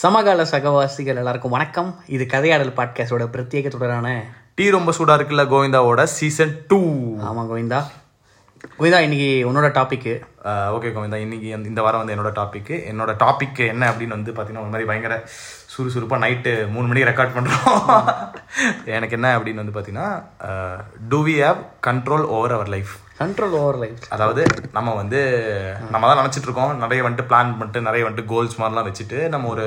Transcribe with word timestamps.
சமகால 0.00 0.44
சகவாசிகள் 0.44 1.18
எல்லாருக்கும் 1.20 1.50
வணக்கம். 1.50 1.88
இது 2.06 2.24
கதையாடல் 2.24 2.76
பாட்காஸ்டோட 2.76 3.24
பிரத்யேக 3.32 3.68
தொடரான 3.68 4.06
டீ 4.54 4.70
ரொம்ப 4.70 4.92
சூடா 4.98 5.14
இருக்குல்ல 5.18 5.44
கோவிந்தாவோட 5.50 6.02
சீசன் 6.02 6.54
டூ 6.68 6.78
ஆமா 7.30 7.42
கோவிந்தா. 7.50 7.80
கோவிந்தா 8.78 9.00
இன்னைக்கு 9.06 9.30
உன்னோட 9.48 9.68
டாபிக்கு 9.78 10.14
ஓகே 10.76 10.88
கோவிந்தா. 10.94 11.18
இன்னைக்கு 11.24 11.48
இந்த 11.72 11.82
வாரம் 11.82 12.04
வந்து 12.04 12.14
என்னோட 12.14 12.32
டாபிக் 12.40 12.72
என்னோட 12.92 13.14
டாபிக் 13.24 13.60
என்ன 13.66 13.90
அப்படின்னு 13.90 14.16
வந்து 14.16 14.32
பார்த்தீங்கன்னா 14.32 14.64
ஒரு 14.64 14.72
மாதிரி 14.74 14.88
பயங்கர 14.90 15.16
சுறுசுறுப்பாக 15.80 16.22
நைட்டு 16.24 16.54
மூணு 16.72 16.88
மணிக்கு 16.88 17.10
ரெக்கார்ட் 17.10 17.36
பண்ணுறோம் 17.36 17.78
எனக்கு 18.96 19.16
என்ன 19.18 19.28
அப்படின்னு 19.36 19.62
வந்து 19.62 19.74
பார்த்தீங்கன்னா 19.74 20.08
do 21.10 21.18
we 21.26 21.34
have 21.40 21.58
control 21.86 22.24
over 22.36 22.54
our 22.56 22.70
life 22.74 22.92
control 23.20 23.54
over 23.58 23.78
life 23.82 24.04
அதாவது 24.14 24.42
நம்ம 24.76 24.94
வந்து 25.00 25.20
நம்ம 25.90 26.04
தான் 26.06 26.20
நினச்சிட்டு 26.20 26.48
இருக்கோம். 26.48 26.72
நிறைய 26.82 27.00
வந்துட்டு 27.04 27.28
பிளான் 27.30 27.50
பண்ணிட்டு 27.54 27.80
நிறைய 27.88 28.04
வந்துட்டு 28.06 28.30
கோல்ஸ் 28.32 28.58
மாதிரிலாம் 28.60 28.88
வச்சுட்டு 28.88 29.18
நம்ம 29.34 29.48
ஒரு 29.54 29.66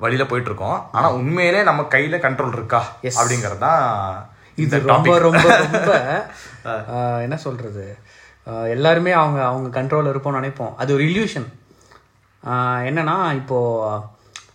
வழியில 0.00 0.24
போயிட்டு 0.24 0.50
இருக்கோம். 0.50 0.78
ஆனா 0.96 1.08
உண்மையிலே 1.18 1.62
நம்ம 1.68 1.82
கையில 1.94 2.18
கண்ட்ரோல் 2.24 2.56
இருக்கா? 2.58 2.80
அப்படிங்கிறது 3.12 3.60
தான் 3.60 3.82
இந்த 4.58 4.78
ரொம்ப 4.92 5.12
ரொம்ப 5.26 5.44
ரொம்ப 5.64 5.88
என்ன 7.26 7.36
சொல்றது? 7.44 7.84
ஆஹ், 8.46 8.68
எல்லாருமே 8.74 9.12
அவங்க 9.18 9.40
அவங்க 9.48 9.68
கண்ட்ரோல் 9.78 10.10
இருப்போம்னு 10.10 10.40
நினைப்போம். 10.40 10.74
அது 10.78 10.90
ஒரு 10.96 11.04
இல்யூஷன் 11.08 11.48
என்னன்னா 12.88 13.16
இப்போ 13.40 13.58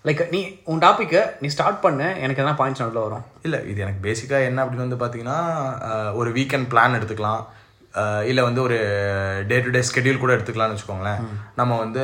லைக் 0.06 0.22
நீ 0.34 0.40
உன் 0.72 0.82
டாப்பிக்கை 0.86 1.22
நீ 1.42 1.48
ஸ்டார்ட் 1.54 1.84
பண்ணு 1.86 2.08
எனக்கு 2.24 2.42
எதனா 2.42 2.58
பாயிண்ட்ஸ் 2.60 2.82
நடுவில் 2.82 3.06
வரும். 3.06 3.24
இல்லை 3.48 3.60
இது 3.72 3.80
எனக்கு 3.86 4.02
பேசிக்காக 4.08 4.50
என்ன 4.50 4.64
அப்படின்னு 4.64 4.88
வந்து 4.88 5.00
பார்த்தீங்கன்னா 5.04 5.40
ஒரு 6.20 6.30
வீக்கெண்ட் 6.38 6.70
பிளான் 6.74 6.98
எடுத்துக்கலாம். 7.00 7.44
இல்லை 8.30 8.42
வந்து 8.48 8.62
ஒரு 8.66 8.78
டே 9.50 9.58
டு 9.66 9.70
டே 9.76 9.82
ஸ்கெடியூல் 9.90 10.22
கூட 10.24 10.32
எடுத்துக்கலாம்னு 10.36 10.76
வச்சுக்கோங்களேன். 10.76 11.22
நம்ம 11.60 11.78
வந்து 11.84 12.04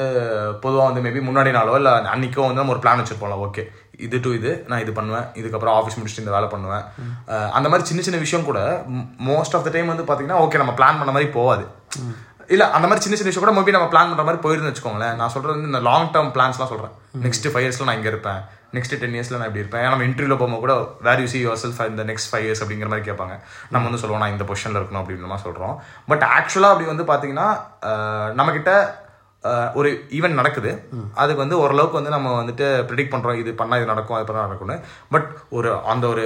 பொதுவாக 0.63 0.87
வந்து 0.89 1.03
மேபி 1.05 1.21
முன்னாடி 1.27 1.51
நாளோ 1.57 1.75
இல்லை 1.81 1.91
அன்னைக்கோ 2.13 2.45
வந்து 2.47 2.61
நம்ம 2.61 2.75
ஒரு 2.75 2.83
பிளான் 2.85 3.01
வச்சுருப்போம்ல 3.01 3.37
ஓகே 3.47 3.65
இது 4.05 4.17
டு 4.25 4.29
இது 4.37 4.51
நான் 4.69 4.83
இது 4.83 4.91
பண்ணுவேன் 4.97 5.27
இதுக்கப்புறம் 5.39 5.75
ஆஃபீஸ் 5.79 5.97
முடிச்சுட்டு 5.97 6.23
இந்த 6.25 6.35
வேலை 6.35 6.47
பண்ணுவேன். 6.53 6.85
அந்த 7.57 7.67
மாதிரி 7.69 7.87
சின்ன 7.89 8.03
சின்ன 8.07 8.19
விஷயம் 8.25 8.47
கூட 8.49 8.59
மோஸ்ட் 9.29 9.55
ஆஃப் 9.57 9.65
த 9.67 9.73
டைம் 9.75 9.91
வந்து 9.93 10.05
பார்த்தீங்கன்னா 10.07 10.41
ஓகே 10.45 10.61
நம்ம 10.61 10.75
பிளான் 10.79 10.99
பண்ண 11.01 11.13
மாதிரி 11.17 11.29
போகாது. 11.37 11.65
இல்ல 12.47 12.63
அந்த 12.77 12.87
மாதிரி 12.87 13.03
சின்ன 13.05 13.17
சின்ன 13.17 13.31
விஷயம் 13.31 13.47
கூட 13.47 13.53
மேபி 13.59 13.73
நம்ம 13.75 13.87
பிளான் 13.87 14.15
பண்ற 14.15 14.23
மாதிரி 14.23 14.41
போயிருந்து 14.45 14.71
வச்சுக்கோங்களேன். 14.71 15.15
நான் 15.15 15.29
சொல்றது 15.29 15.53
வந்து 15.53 15.71
இந்த 15.71 15.79
லாங் 15.89 16.11
டேர்ம் 16.11 16.33
பிளான்ஸ்லாம் 16.35 16.71
சொல்றேன். 16.73 16.93
நெக்ஸ்ட் 17.21 17.47
ஃபைவ் 17.53 17.65
இயர்ஸ்ல 17.65 17.83
நான் 17.83 17.95
இங்க 17.95 18.07
இருப்பேன். 18.07 18.41
நெக்ஸ்ட் 18.73 18.99
டென் 18.99 19.15
இயர்ஸ்ல 19.17 19.37
நான் 19.39 19.49
இப்படி 19.51 19.63
இருப்பேன். 19.63 19.81
நம்ம 19.81 20.03
இன்டர்வியூல 20.03 20.37
போகும்போது 20.37 20.63
கூட 20.65 20.75
where 21.07 21.19
you 21.19 21.27
see 21.33 21.39
your 21.47 21.61
self 21.63 21.89
இந்த 21.89 22.03
நெக்ஸ்ட் 22.03 22.29
ஃபைவ் 22.31 22.45
இயர்ஸ் 22.45 22.61
அப்படிங்கிற 22.63 22.87
மாதிரி 22.87 23.05
கேட்பாங்க. 23.09 23.35
நம்ம 23.69 23.89
வந்து 23.89 24.01
சொல்லுவோம் 24.03 24.23
நான் 24.23 24.35
இந்த 24.35 24.45
பொசிஷன்ல 24.49 24.81
இருக்கணும் 24.81 25.01
அப்படின்னு 25.01 25.37
சொல்கிறோம் 25.45 25.53
சொல்றோம். 25.63 25.75
பட் 26.07 26.25
ஆக்சுவலா 26.37 26.71
அப்படி 26.73 26.89
வந்து 26.93 27.05
பாத்தீங்கன்னா 27.13 27.47
நம்ம 28.33 28.51
கிட்ட 28.51 29.01
ஒரு 29.79 29.89
ஈவெண்ட் 30.17 30.39
நடக்குது. 30.39 30.71
அதுக்கு 31.21 31.41
வந்து 31.43 31.57
ஓரளவுக்கு 31.63 31.99
வந்து 31.99 32.13
நம்ம 32.15 32.29
வந்துட்டு 32.39 32.65
ப்ரிடிக்ட் 32.89 33.13
பண்றோம் 33.13 33.39
இது 33.41 33.51
பண்ணா 33.61 33.77
இது 33.79 33.89
நடக்கும் 33.91 34.17
அது 34.17 34.27
பண்ணா 34.29 34.45
நடக்கும்னு. 34.47 34.77
பட் 35.13 35.27
ஒரு 35.57 35.69
அந்த 35.93 36.05
ஒரு 36.13 36.25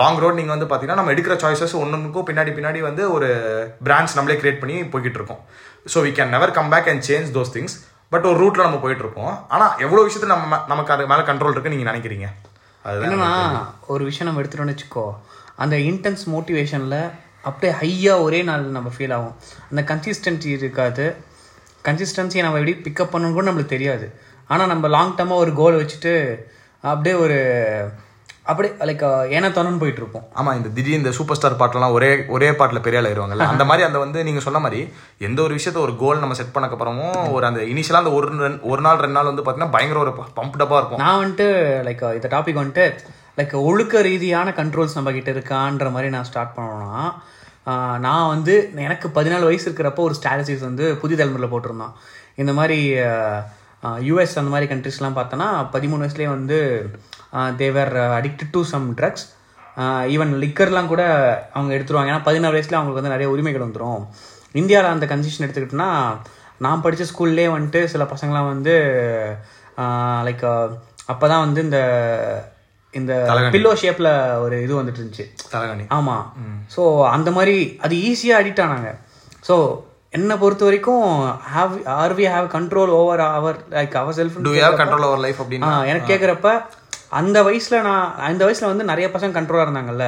லாங் 0.00 0.20
ரோட் 0.24 0.38
நீங்க 0.40 0.52
வந்து 0.56 0.68
பாத்தீங்கன்னா 0.72 1.00
நம்ம 1.00 1.14
எடுக்கிற 1.14 1.36
சாய்ஸஸ் 1.44 1.76
ஒன்றுக்கும் 1.82 2.28
பின்னாடி 2.30 2.52
பின்னாடி 2.58 2.82
வந்து 2.88 3.04
ஒரு 3.16 3.28
பிரான்ச் 3.88 4.16
நம்மளே 4.18 4.38
கிரியேட் 4.42 4.62
பண்ணி 4.62 4.76
போய்கிட்டு 4.94 5.20
இருக்கோம். 5.20 5.42
So 5.92 6.00
we 6.06 6.12
can 6.18 6.34
never 6.36 6.56
come 6.58 6.72
back 6.74 6.90
and 6.94 7.06
change 7.10 7.30
those 7.38 7.54
things 7.56 7.76
but 8.14 8.26
ஒரு 8.28 8.38
ரூட்ல 8.42 8.66
நம்ம 8.66 8.80
போயிட்டு 8.84 9.04
இருக்கோம். 9.04 9.32
ஆனா 9.54 9.68
எவ்வளவு 9.84 10.06
விஷயத்துல 10.08 10.32
நம்ம 10.34 10.64
நமக்கு 10.72 10.92
அது 10.96 11.10
மேல 11.12 11.22
கண்ட்ரோல் 11.30 11.54
இருக்கு 11.54 11.72
நீங்க 11.74 11.86
நினைக்கிறீங்க? 11.92 12.28
அதுதான் 12.84 13.06
என்னன்னா 13.08 13.32
ஒரு 13.94 14.02
விஷயம் 14.10 14.28
நம்ம 14.28 14.42
எடுத்துட்டோம்னு 14.42 14.74
வச்சுக்கோ 14.76 15.06
அந்த 15.64 15.76
இன்டென்ஸ் 15.90 16.22
மோட்டிவேஷனில் 16.34 17.00
அப்படியே 17.48 17.72
ஹையாக 17.80 18.24
ஒரே 18.26 18.40
நாள் 18.48 18.64
நம்ம 18.76 18.88
ஃபீல் 18.94 19.14
ஆகும். 19.16 19.34
அந்த 19.70 19.82
கன்சிஸ்டன்சி 19.90 20.48
இருக்காது. 20.58 21.06
கன்சிஸ்டன்சியை 21.88 22.44
நம்ம 22.46 22.60
எப்படி 22.62 22.76
பிக்கப் 22.86 23.14
பண்ணணும் 23.14 23.38
கூட 23.38 23.46
நம்மளுக்கு 23.50 23.74
தெரியாது. 23.76 24.08
ஆனால் 24.52 24.70
நம்ம 24.74 24.88
லாங் 24.96 25.16
டர்மாக 25.16 25.44
ஒரு 25.44 25.54
கோல் 25.62 25.80
வச்சுட்டு 25.80 26.12
அப்படியே 26.90 27.16
ஒரு 27.24 27.38
அப்படியே 28.50 28.72
லைக் 28.88 29.02
ஏன 29.36 29.48
தோணுன்னு 29.56 29.80
போயிட்டு 29.80 30.00
இருப்போம். 30.02 30.22
ஆமா 30.38 30.50
இந்த 30.58 30.68
திடீர் 30.76 30.98
இந்த 30.98 31.10
சூப்பர் 31.16 31.38
ஸ்டார் 31.38 31.56
பாட்டெல்லாம் 31.62 31.94
ஒரே 31.96 32.08
ஒரே 32.36 32.48
பாட்டுல 32.60 32.80
பெரிய 32.84 33.00
ஆள் 33.00 33.08
ஆயிருவாங்கல்ல? 33.08 33.48
அந்த 33.52 33.64
மாதிரி 33.70 33.86
அந்த 33.86 33.98
வந்து 34.02 34.18
நீங்க 34.28 34.40
சொன்ன 34.46 34.60
மாதிரி 34.64 34.80
எந்த 35.26 35.38
ஒரு 35.46 35.52
விஷயத்த 35.58 35.78
ஒரு 35.86 35.94
கோல் 36.02 36.22
நம்ம 36.22 36.36
செட் 36.38 36.54
பண்ணக்கு 36.54 36.76
அப்புறமும் 36.76 37.18
ஒரு 37.36 37.46
அந்த 37.48 37.62
இனிஷியலா 37.72 38.00
அந்த 38.02 38.12
ஒரு 38.18 38.28
ஒரு 38.72 38.82
நாள் 38.86 39.02
ரெண்டு 39.04 39.16
நாள் 39.18 39.30
வந்து 39.30 39.44
பாத்தீங்கன்னா 39.46 39.74
பயங்கர 39.76 40.00
ஒரு 40.04 40.14
பம்ப் 40.38 40.58
டப்பா 40.62 40.78
இருக்கும். 40.80 41.02
நான் 41.04 41.20
வந்துட்டு 41.22 41.48
லைக் 41.88 42.04
இந்த 42.18 42.30
டாபிக் 42.36 42.60
வந்துட்டு 42.62 42.86
லைக் 43.40 43.54
ஒழுக்க 43.70 44.02
ரீதியான 44.08 44.54
கண்ட்ரோல்ஸ் 44.60 44.96
நம்ம 44.98 45.12
கிட்ட 45.18 45.30
இருக்கான்ற 45.36 45.90
மாதிரி 45.96 46.10
நான் 46.16 46.28
ஸ்டார்ட் 46.30 46.56
பண்ணோம்னா 46.56 47.02
நான் 47.98 48.28
வந்து 48.28 48.70
எனக்கு 48.74 49.08
பதினாலு 49.08 49.44
வயசு 49.44 49.70
இருக்கிறப்போ 49.70 49.96
ஒரு 49.96 50.14
ஸ்ட்ராட்டஜிஸ் 50.20 50.60
வந்து 50.60 50.96
புதிய 50.96 51.16
தலைமுறையில் 51.18 51.54
போட்டிருந்தான் 51.54 51.94
இந்த 52.36 52.52
மாதிரி 52.52 52.78
யூஎஸ் 54.08 54.38
அந்த 54.40 54.50
மாதிரி 54.50 54.74
கண்ட்ரிஸ்லாம் 54.74 55.18
பார்த்தோன்னா 55.18 55.48
பதிமூணு 55.72 56.02
வயசுலேயே 56.04 56.28
வந்து 56.28 56.58
they were 57.56 57.92
addicted 57.94 58.50
to 58.50 58.62
some 58.62 58.96
drugs 58.96 59.26
even 60.14 60.32
லிக்கர்லாம் 60.44 60.86
கூட 60.86 61.02
அவங்க 61.54 61.74
எடுத்துருவாங்க. 61.74 62.10
ஏன்னா 62.10 62.22
பதினாறு 62.24 62.54
வயசுல 62.54 62.78
அவங்களுக்கு 62.78 63.00
வந்து 63.00 63.14
நிறைய 63.16 63.30
உரிமைகள் 63.30 63.66
வந்துடும் 63.66 64.06
இந்தியாவில் 64.52 64.90
அந்த 64.90 65.06
கன்சிஷன் 65.06 65.46
எடுத்துக்கிட்டோன்னா 65.46 65.90
நான் 66.58 66.82
படித்த 66.82 67.04
ஸ்கூல்லேயே 67.04 67.50
வந்துட்டு 67.56 67.84
சில 67.84 68.04
பசங்களாம் 68.04 68.46
வந்து 68.46 68.74
லைக் 70.28 70.44
அப்போ 71.06 71.28
தான் 71.28 71.44
வந்து 71.44 71.62
இந்த 71.62 71.78
இந்த 72.94 73.12
பில்லோ 73.54 73.72
ஷேப்பில் 73.82 74.10
ஒரு 74.44 74.56
இது 74.66 74.72
வந்துட்டு 74.78 75.00
இருந்துச்சு. 75.00 75.26
தலகாணி. 75.54 75.84
ஆமாம் 75.98 76.24
ஸோ 76.76 76.82
அந்த 77.16 77.30
மாதிரி 77.36 77.56
அது 77.86 77.94
ஈஸியாக 78.08 78.40
அடிக்ட் 78.40 78.64
ஆனாங்க. 78.66 78.90
ஸோ 79.48 79.56
என்னை 80.16 80.34
பொறுத்த 80.42 80.64
வரைக்கும் 80.68 81.06
how 81.54 81.72
are 82.02 82.14
we 82.18 82.26
have 82.34 82.46
control 82.56 82.92
over 82.98 83.22
our 83.38 83.58
like 83.76 83.96
our 84.02 84.16
self 84.20 84.36
to 84.46 84.54
have 84.60 84.78
control 84.82 85.06
over 85.08 85.24
life 85.26 85.40
அப்படின்னு? 85.42 85.72
எனக்கு 85.90 86.10
கேட்குறப்ப 86.12 86.50
அந்த 87.20 87.38
வயசில் 87.48 87.84
நான் 87.88 88.06
அந்த 88.28 88.42
வயசில் 88.46 88.70
வந்து 88.72 88.90
நிறைய 88.92 89.08
பசங்க 89.16 89.36
கண்ட்ரோலாக 89.38 89.66
இருந்தாங்கல்ல. 89.66 90.06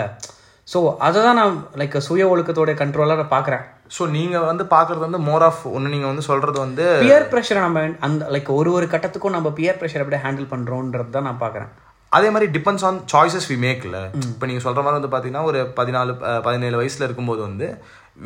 ஸோ 0.68 0.80
அதை 1.06 1.18
தான் 1.26 1.38
நான் 1.40 1.54
லைக் 1.80 1.94
சுய 2.08 2.24
ஒழுக்கத்தோட 2.32 2.72
கண்ட்ரோலாக 2.80 3.22
பார்க்குறேன் 3.34 3.62
ஸோ 3.96 4.02
நீங்க 4.16 4.36
வந்து 4.48 4.64
பாக்குறது 4.74 5.02
வந்து 5.06 5.20
மோர் 5.28 5.44
ஆஃப் 5.46 5.62
ஒன்னு 5.76 5.92
நீங்க 5.94 6.06
வந்து 6.10 6.24
சொல்றது 6.30 6.58
வந்து 6.64 6.84
பியர் 7.04 7.30
ப்ரெஷரை 7.32 7.62
நம்ம 7.66 7.80
அந்த 8.08 8.28
லைக் 8.34 8.50
ஒரு 8.58 8.72
ஒரு 8.78 8.86
கட்டத்துக்கும் 8.92 9.36
நம்ம 9.36 9.50
பியர் 9.58 9.78
ப்ரெஷர் 9.80 10.02
எப்படி 10.04 10.20
ஹேண்டில் 10.24 10.52
பண்ணுறோன்றது 10.52 11.10
தான் 11.16 11.26
நான் 11.28 11.40
பார்க்குறேன் 11.44 11.70
அதே 12.16 12.28
மாதிரி 12.34 12.46
டிபெண்ட்ஸ் 12.56 12.84
ஆன் 12.88 12.98
சாய்ஸஸ் 13.12 13.48
வி 13.50 13.56
மேக்ல 13.64 13.96
இப்போ 14.30 14.46
நீங்க 14.48 14.62
சொல்ற 14.66 14.80
மாதிரி 14.84 14.98
வந்து 14.98 15.12
பாத்தீங்கன்னா 15.14 15.44
ஒரு 15.50 15.60
பதினாலு 15.78 16.12
பதினேழு 16.46 16.76
வயசுல 16.80 17.06
இருக்கும்போது 17.08 17.40
வந்து 17.48 17.66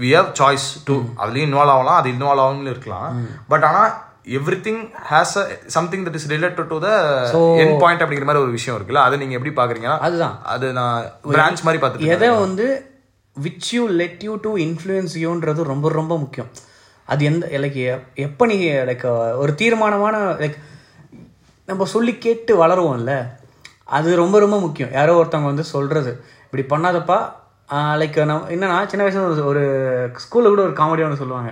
வி 0.02 0.10
ஹவ் 0.18 0.30
சாய்ஸ் 0.40 0.66
டு 0.88 0.96
அதுலயும் 1.22 1.48
இன்வால்வ் 1.48 1.74
ஆகலாம் 1.74 1.98
அது 2.00 2.08
இன்வால்வ் 2.14 2.42
ஆகாமல் 2.44 2.72
இருக்கலாம். 2.72 3.10
பட் 3.52 3.66
ஆனா 3.68 3.82
everything 4.66 4.80
has 5.10 5.34
something 5.76 6.04
that 6.06 6.16
is 6.20 6.28
related 6.34 6.70
to 6.72 6.78
the 6.86 6.88
end 7.62 7.76
point 7.84 8.02
அப்படிங்கிற 8.04 8.28
மாதிரி 8.30 8.44
ஒரு 8.46 8.56
விஷயம் 8.58 8.76
இருக்குல்ல 8.78 9.04
அதை 9.06 9.18
நீங்க 9.22 9.36
எப்படி 9.38 9.54
பாக்குறீங்கன்னா 9.60 9.98
அதுதான். 10.08 10.36
அது 10.54 10.66
நான் 10.80 10.98
பிரான்ச் 11.34 11.64
மாதிரி 11.68 11.82
பார்த்துட்டு 11.82 12.12
எதை 12.16 12.30
வந்து 12.44 12.66
which 13.36 13.70
you 13.76 13.84
let 14.02 14.24
you 14.28 14.34
to 14.48 14.52
influence 14.66 15.14
யூன்றது 15.26 15.70
ரொம்ப 15.72 15.86
ரொம்ப 16.00 16.14
முக்கியம். 16.24 16.50
அது 17.12 17.22
எந்த 17.30 17.46
லைக் 17.64 17.80
எப்போ 18.26 18.44
நீ 18.50 18.58
லைக் 18.90 19.08
ஒரு 19.44 19.54
தீர்மானமான 19.62 20.16
லைக் 20.42 20.58
நம்ம 21.68 21.84
சொல்லி 21.96 22.12
கேட்டு 22.26 22.52
வளருவோம்ல. 22.64 23.14
அது 23.88 24.08
ரொம்ப 24.22 24.36
ரொம்ப 24.44 24.56
முக்கியம். 24.66 24.92
யாரோ 24.98 25.14
ஒருத்தவங்க 25.20 25.50
வந்து 25.52 25.66
சொல்கிறது 25.74 26.12
இப்படி 26.46 26.64
பண்ணாதப்பா 26.72 27.18
லைக் 28.00 28.18
நம்ம 28.30 28.50
என்னன்னா 28.54 28.78
சின்ன 28.90 29.02
வயசுல 29.04 29.24
ஒரு 29.28 29.42
ஒரு 29.50 29.62
ஸ்கூலில் 30.24 30.52
கூட 30.52 30.62
ஒரு 30.68 30.74
காமெடி 30.80 31.04
ஒன்று 31.06 31.20
சொல்லுவாங்க. 31.22 31.50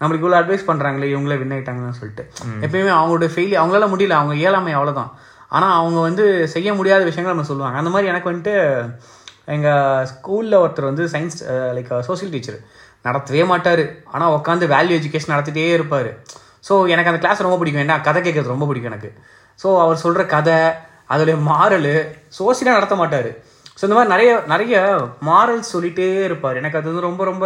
நம்மளுக்கு 0.00 0.24
இவ்வளோ 0.24 0.38
அட்வைஸ் 0.40 0.68
பண்ணுறாங்களே 0.68 1.10
இவங்களே 1.12 1.36
வின் 1.40 1.54
ஆயிட்டாங்கன்னு 1.56 1.98
சொல்லிட்டு. 2.00 2.24
எப்பயுமே 2.64 2.92
அவங்களோட 2.98 3.26
ஃபெயிலி 3.34 3.56
அவங்களால 3.60 3.88
முடியல 3.92 4.16
அவங்க 4.20 4.34
இயலாமை 4.42 4.72
அவ்வளோதான் 4.78 5.10
ஆனால் 5.56 5.74
அவங்க 5.80 5.98
வந்து 6.08 6.24
செய்ய 6.54 6.68
முடியாத 6.78 7.02
விஷயங்கள் 7.08 7.34
நம்ம 7.34 7.48
சொல்லுவாங்க. 7.50 7.76
அந்த 7.80 7.90
மாதிரி 7.94 8.10
எனக்கு 8.12 8.30
வந்துட்டு 8.30 8.54
எங்கள் 9.54 10.06
ஸ்கூலில் 10.12 10.60
ஒருத்தர் 10.62 10.90
வந்து 10.90 11.04
சயின்ஸ் 11.14 11.38
லைக் 11.76 11.92
சோஷியல் 12.08 12.32
டீச்சர் 12.34 12.58
நடத்தவே 13.06 13.42
மாட்டார். 13.52 13.84
ஆனால் 14.14 14.34
உட்காந்து 14.38 14.66
வேல்யூ 14.74 14.94
எஜுகேஷன் 15.00 15.34
நடத்திட்டே 15.34 15.66
இருப்பார். 15.78 16.10
ஸோ 16.68 16.74
எனக்கு 16.94 17.10
அந்த 17.12 17.20
கிளாஸ் 17.24 17.46
ரொம்ப 17.46 17.58
பிடிக்கும். 17.60 17.84
ஏன்னா 17.86 17.96
கதை 18.08 18.20
கேட்கறது 18.26 18.54
ரொம்ப 18.54 18.66
பிடிக்கும் 18.70 18.92
எனக்கு. 18.92 19.10
ஸோ 19.62 19.68
அவர் 19.84 20.02
சொல்கிற 20.04 20.22
கதை 20.34 20.56
அதோடைய 21.10 21.36
மாரல் 21.50 21.92
சோசியலாக 22.38 22.78
நடத்த 22.78 22.96
மாட்டார். 23.02 23.30
ஸோ 23.78 23.82
இந்த 23.86 23.96
மாதிரி 23.96 24.12
நிறைய 24.14 24.30
நிறைய 24.52 24.76
மாரல்ஸ் 25.28 25.72
சொல்லிட்டே 25.74 26.08
இருப்பார். 26.28 26.58
எனக்கு 26.62 26.78
அது 26.78 26.90
வந்து 26.90 27.08
ரொம்ப 27.08 27.24
ரொம்ப 27.30 27.44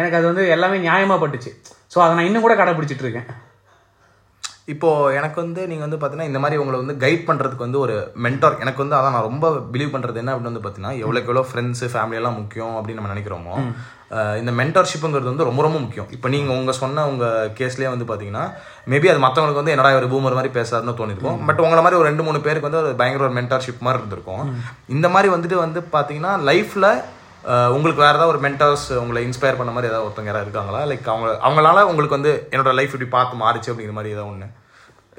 எனக்கு 0.00 0.18
அது 0.18 0.26
வந்து 0.32 0.44
எல்லாமே 0.56 0.76
நியாயமாக 0.88 1.22
பட்டுச்சு. 1.22 1.50
ஸோ 1.94 1.98
அதை 2.04 2.12
நான் 2.18 2.28
இன்னும் 2.28 2.46
கூட 2.46 2.54
கடைப்பிடிச்சிட்டு 2.58 3.06
இருக்கேன். 3.06 3.30
இப்போ 4.72 4.88
எனக்கு 5.18 5.38
வந்து 5.42 5.62
நீங்க 5.70 5.82
வந்து 5.84 5.98
பாத்தீங்கன்னா 6.00 6.30
இந்த 6.30 6.40
மாதிரி 6.42 6.60
உங்களை 6.62 6.76
வந்து 6.80 6.94
கைட் 7.04 7.24
பண்றதுக்கு 7.28 7.66
வந்து 7.66 7.80
ஒரு 7.84 7.94
மென்டார் 8.24 8.60
எனக்கு 8.64 8.82
வந்து 8.82 8.96
அதான் 8.98 9.14
நான் 9.16 9.28
ரொம்ப 9.30 9.46
பிலீவ் 9.72 9.94
பண்றது 9.94 10.20
என்ன 10.22 10.32
அப்படின்னு 10.34 10.50
வந்து 10.50 10.64
பாத்தீங்கன்னா 10.66 10.92
எவ்வளவுக்கு 11.02 11.30
எவ்வளவு 11.30 11.48
ஃப்ரெண்ட்ஸ் 11.50 11.82
ஃபேமிலி 11.92 12.18
எல்லாம் 12.20 12.38
முக்கியம் 12.40 12.76
அப்படின்னு 12.78 13.00
நம்ம 13.00 13.12
நினைக்கிறோமோ 13.14 13.56
இந்த 14.40 14.52
மென்டார்ஷிப்புங்கிறது 14.58 15.30
வந்து 15.30 15.46
ரொம்ப 15.48 15.62
ரொம்ப 15.66 15.78
முக்கியம். 15.84 16.08
இப்போ 16.16 16.28
நீங்க 16.34 16.50
உங்க 16.58 16.72
சொன்ன 16.80 17.06
உங்க 17.12 17.26
கேஸ்லயே 17.58 17.90
வந்து 17.94 18.06
பாத்தீங்கன்னா 18.10 18.44
மேபி 18.92 19.10
அது 19.12 19.24
மத்தவங்களுக்கு 19.24 19.62
வந்து 19.62 19.74
என்னடா 19.74 19.92
ஒரு 20.00 20.10
பூமர் 20.12 20.38
மாதிரி 20.38 20.52
பேசாருன்னு 20.58 20.96
தோணிருக்கும். 21.00 21.40
பட் 21.48 21.62
உங்களை 21.64 21.82
மாதிரி 21.84 22.00
ஒரு 22.00 22.08
ரெண்டு 22.10 22.26
மூணு 22.28 22.40
பேருக்கு 22.46 22.68
வந்து 22.68 22.82
அது 22.82 23.00
பயங்கர 23.02 23.26
ஒரு 23.28 23.36
மென்டார்ஷிப் 23.40 23.84
மாதிரி 23.86 24.00
இருந்திருக்கும். 24.02 24.44
இந்த 24.96 25.08
மாதிரி 25.16 25.30
வந்துட்டு 25.34 25.58
வந்து 25.64 25.82
பாத்தீங்கன்னா 25.96 26.34
லைஃப்ல 26.50 26.88
உங்களுக்கு 27.76 28.02
வேற 28.06 28.14
ஏதாவது 28.16 28.32
ஒரு 28.32 28.40
மென்டர்ஸ் 28.44 28.88
உங்களை 29.02 29.20
இன்ஸ்பயர் 29.28 29.60
பண்ண 29.60 29.70
மாதிரி 29.76 29.90
ஏதாவது 29.92 30.06
ஒருத்தங்க 30.08 30.30
யாராவது 30.30 30.46
இருக்காங்களா? 30.48 30.80
லைக் 30.90 31.08
அவங்க 31.12 31.30
அவங்களால 31.46 31.86
உங்களுக்கு 31.90 32.18
வந்து 32.18 32.32
என்னோட 32.54 32.72
லைஃப் 32.80 32.92
இப்படி 32.94 33.08
பார்த்து 33.14 33.44
மாறிச்சு 33.44 33.70
அப்படிங்கிற 33.72 33.96
மாதிரி 33.98 34.14
ஏதாவது 34.16 34.32
ஒன்று 34.34 34.48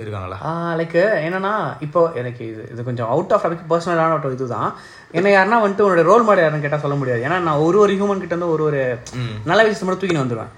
இருக்காங்களா? 0.01 0.37
லைக் 0.79 0.95
என்னன்னா 1.25 1.51
இப்போ 1.85 2.01
எனக்கு 2.19 2.43
இது 2.51 2.61
இது 2.73 2.85
கொஞ்சம் 2.87 3.09
அவுட் 3.13 3.33
ஆஃப் 3.35 3.43
டாபிக் 3.45 3.67
பர்சனலான 3.71 4.15
ஒரு 4.19 4.37
இதுதான் 4.37 4.69
என்ன 5.17 5.33
யாருன்னா 5.33 5.59
வந்துட்டு 5.63 5.85
உன்னோட 5.87 6.03
ரோல் 6.09 6.25
மாடல் 6.27 6.43
யாருன்னு 6.43 6.65
கேட்டால் 6.65 6.83
சொல்ல 6.85 6.95
முடியாது. 7.01 7.21
ஏன்னா 7.27 7.37
நான் 7.47 7.63
ஒரு 7.65 7.77
ஒரு 7.83 7.93
ஹியூமன் 7.99 8.23
கிட்ட 8.23 8.33
இருந்து 8.35 8.53
ஒரு 8.55 8.63
ஒரு 8.69 8.81
நல்ல 9.49 9.59
விஷயத்தை 9.65 9.85
மட்டும் 9.87 10.01
தூக்கின்னு 10.03 10.23
வந்துடுவேன் 10.23 10.51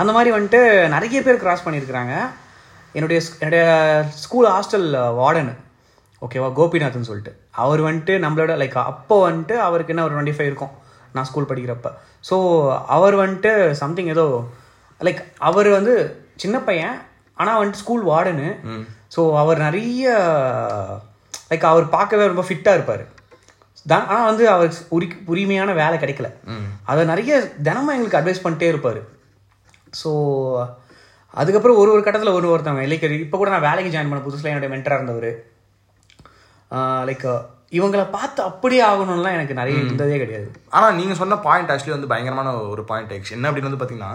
அந்த 0.00 0.10
மாதிரி 0.16 0.32
வந்துட்டு 0.36 0.60
நிறைய 0.96 1.22
பேர் 1.28 1.42
கிராஸ் 1.44 1.64
பண்ணியிருக்கிறாங்க. 1.66 2.14
என்னுடைய 2.96 3.18
என்னுடைய 3.40 3.64
ஸ்கூல் 4.24 4.50
ஹாஸ்டல் 4.56 4.88
வார்டன் 5.20 5.50
ஓகேவா 6.26 6.50
கோபிநாத்னு 6.58 7.08
சொல்லிட்டு. 7.08 7.32
அவர் 7.64 7.80
வந்துட்டு 7.88 8.14
நம்மளோட 8.24 8.52
லைக் 8.62 8.78
அப்போ 8.92 9.16
வந்துட்டு 9.28 9.56
அவருக்கு 9.66 9.92
என்ன 9.94 10.04
ஒரு 10.06 10.14
டுவெண்ட்டி 10.14 10.36
ஃபைவ் 10.36 10.50
இருக்கும். 10.50 10.72
நான் 11.14 11.28
ஸ்கூல் 11.28 11.50
படிக்கிறப்ப. 11.50 11.90
ஸோ 12.28 12.36
அவர் 12.96 13.14
வந்துட்டு 13.24 13.52
சம்திங் 13.82 14.10
ஏதோ 14.14 14.24
லைக் 15.06 15.20
அவர் 15.50 15.68
வந்து 15.78 15.94
சின்ன 16.42 16.56
பையன் 16.68 16.96
ஆனால் 17.42 17.58
வந்துட்டு 17.58 17.82
ஸ்கூல் 17.84 18.04
வார்டனு. 18.10 18.48
ஸோ 19.14 19.20
அவர் 19.42 19.58
நிறைய 19.66 20.06
லைக் 21.50 21.70
அவர் 21.72 21.94
பார்க்கவே 21.96 22.30
ரொம்ப 22.32 22.44
ஃபிட்டாக 22.48 22.78
இருப்பார். 22.78 23.04
தான் 23.90 24.06
ஆனால் 24.12 24.28
வந்து 24.30 24.44
அவருக்கு 24.54 24.80
உரி 24.96 25.06
உரிமையான 25.32 25.74
வேலை 25.82 25.96
கிடைக்கல. 26.02 26.28
அதை 26.90 27.02
நிறைய 27.12 27.32
தினமும் 27.68 27.94
எங்களுக்கு 27.96 28.20
அட்வைஸ் 28.20 28.44
பண்ணிட்டே 28.44 28.70
இருப்பார். 28.72 29.00
ஸோ 30.00 30.10
அதுக்கப்புறம் 31.40 31.78
ஒரு 31.82 31.90
ஒரு 31.94 32.02
கட்டத்தில் 32.04 32.36
ஒரு 32.38 32.46
ஒருத்தவங்க 32.52 32.88
லைக் 32.90 33.06
இப்போ 33.24 33.36
கூட 33.38 33.50
நான் 33.54 33.66
வேலைக்கு 33.68 33.92
ஜாயின் 33.94 34.10
பண்ண 34.10 34.22
புதுசில் 34.26 34.50
என்னுடைய 34.52 34.72
மென்டராக 34.74 35.00
இருந்தவர். 35.00 35.30
லைக் 37.08 37.26
இவங்களை 37.76 38.04
பார்த்து 38.14 38.40
அப்படியே 38.48 38.82
ஆகணும்லாம் 38.90 39.34
எனக்கு 39.36 39.56
நிறைய 39.58 39.78
இருந்ததே 39.80 40.18
கிடையாது. 40.20 40.46
ஆனா 40.76 40.86
நீங்க 40.98 41.14
சொன்ன 41.18 41.36
பாயிண்ட் 41.46 41.70
ஆக்சுவலி 41.72 41.94
வந்து 41.94 42.10
பயங்கரமான 42.12 42.52
ஒரு 42.72 42.82
பாயிண்ட் 42.90 43.12
ஆக்சுவலி 43.16 43.36
என்ன 43.38 43.50
அப்படின்னு 43.50 43.70
வந்து 43.70 43.80
பாத்தீங்கன்னா 43.82 44.12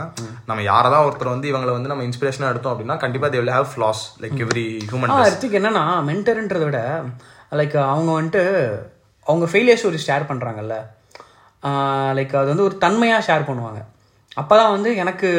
நம்ம 0.50 0.64
யாரதான் 0.70 1.06
ஒருத்தர் 1.08 1.34
வந்து 1.34 1.52
இவங்களை 1.52 1.74
வந்து 1.78 1.92
நம்ம 1.92 2.06
இன்ஸ்பிரேஷனா 2.08 2.50
எடுத்தோம் 2.54 2.74
அப்படின்னா 2.74 2.98
கண்டிப்பா 3.04 3.30
they 3.34 3.42
will 3.42 3.56
have 3.58 3.70
flaws 3.74 4.02
like 4.24 4.42
every 4.46 4.66
human 4.90 5.14
uh 5.18 5.20
Rithik 5.30 5.58
என்னன்னா 5.60 5.84
மென்டர்ன்றதை 6.10 6.66
விட 6.70 6.82
லைக் 7.62 7.78
அவங்க 7.92 8.12
வந்துட்டு 8.20 8.44
அவங்க 9.28 9.46
ஃபெயிலியர் 9.52 9.82
ஸ்டோரி 9.82 10.02
ஷேர் 10.08 10.30
பண்ணுறாங்கல்ல 10.32 10.78
லைக் 12.20 12.34
அது 12.42 12.52
வந்து 12.54 12.68
ஒரு 12.70 12.78
தன்மையாக 12.86 13.26
ஷேர் 13.28 13.50
பண்ணுவாங்க. 13.50 13.82
அப்போ 14.42 14.54
தான் 14.60 14.74
வந்து 14.76 14.90
எனக்கு 15.02 15.30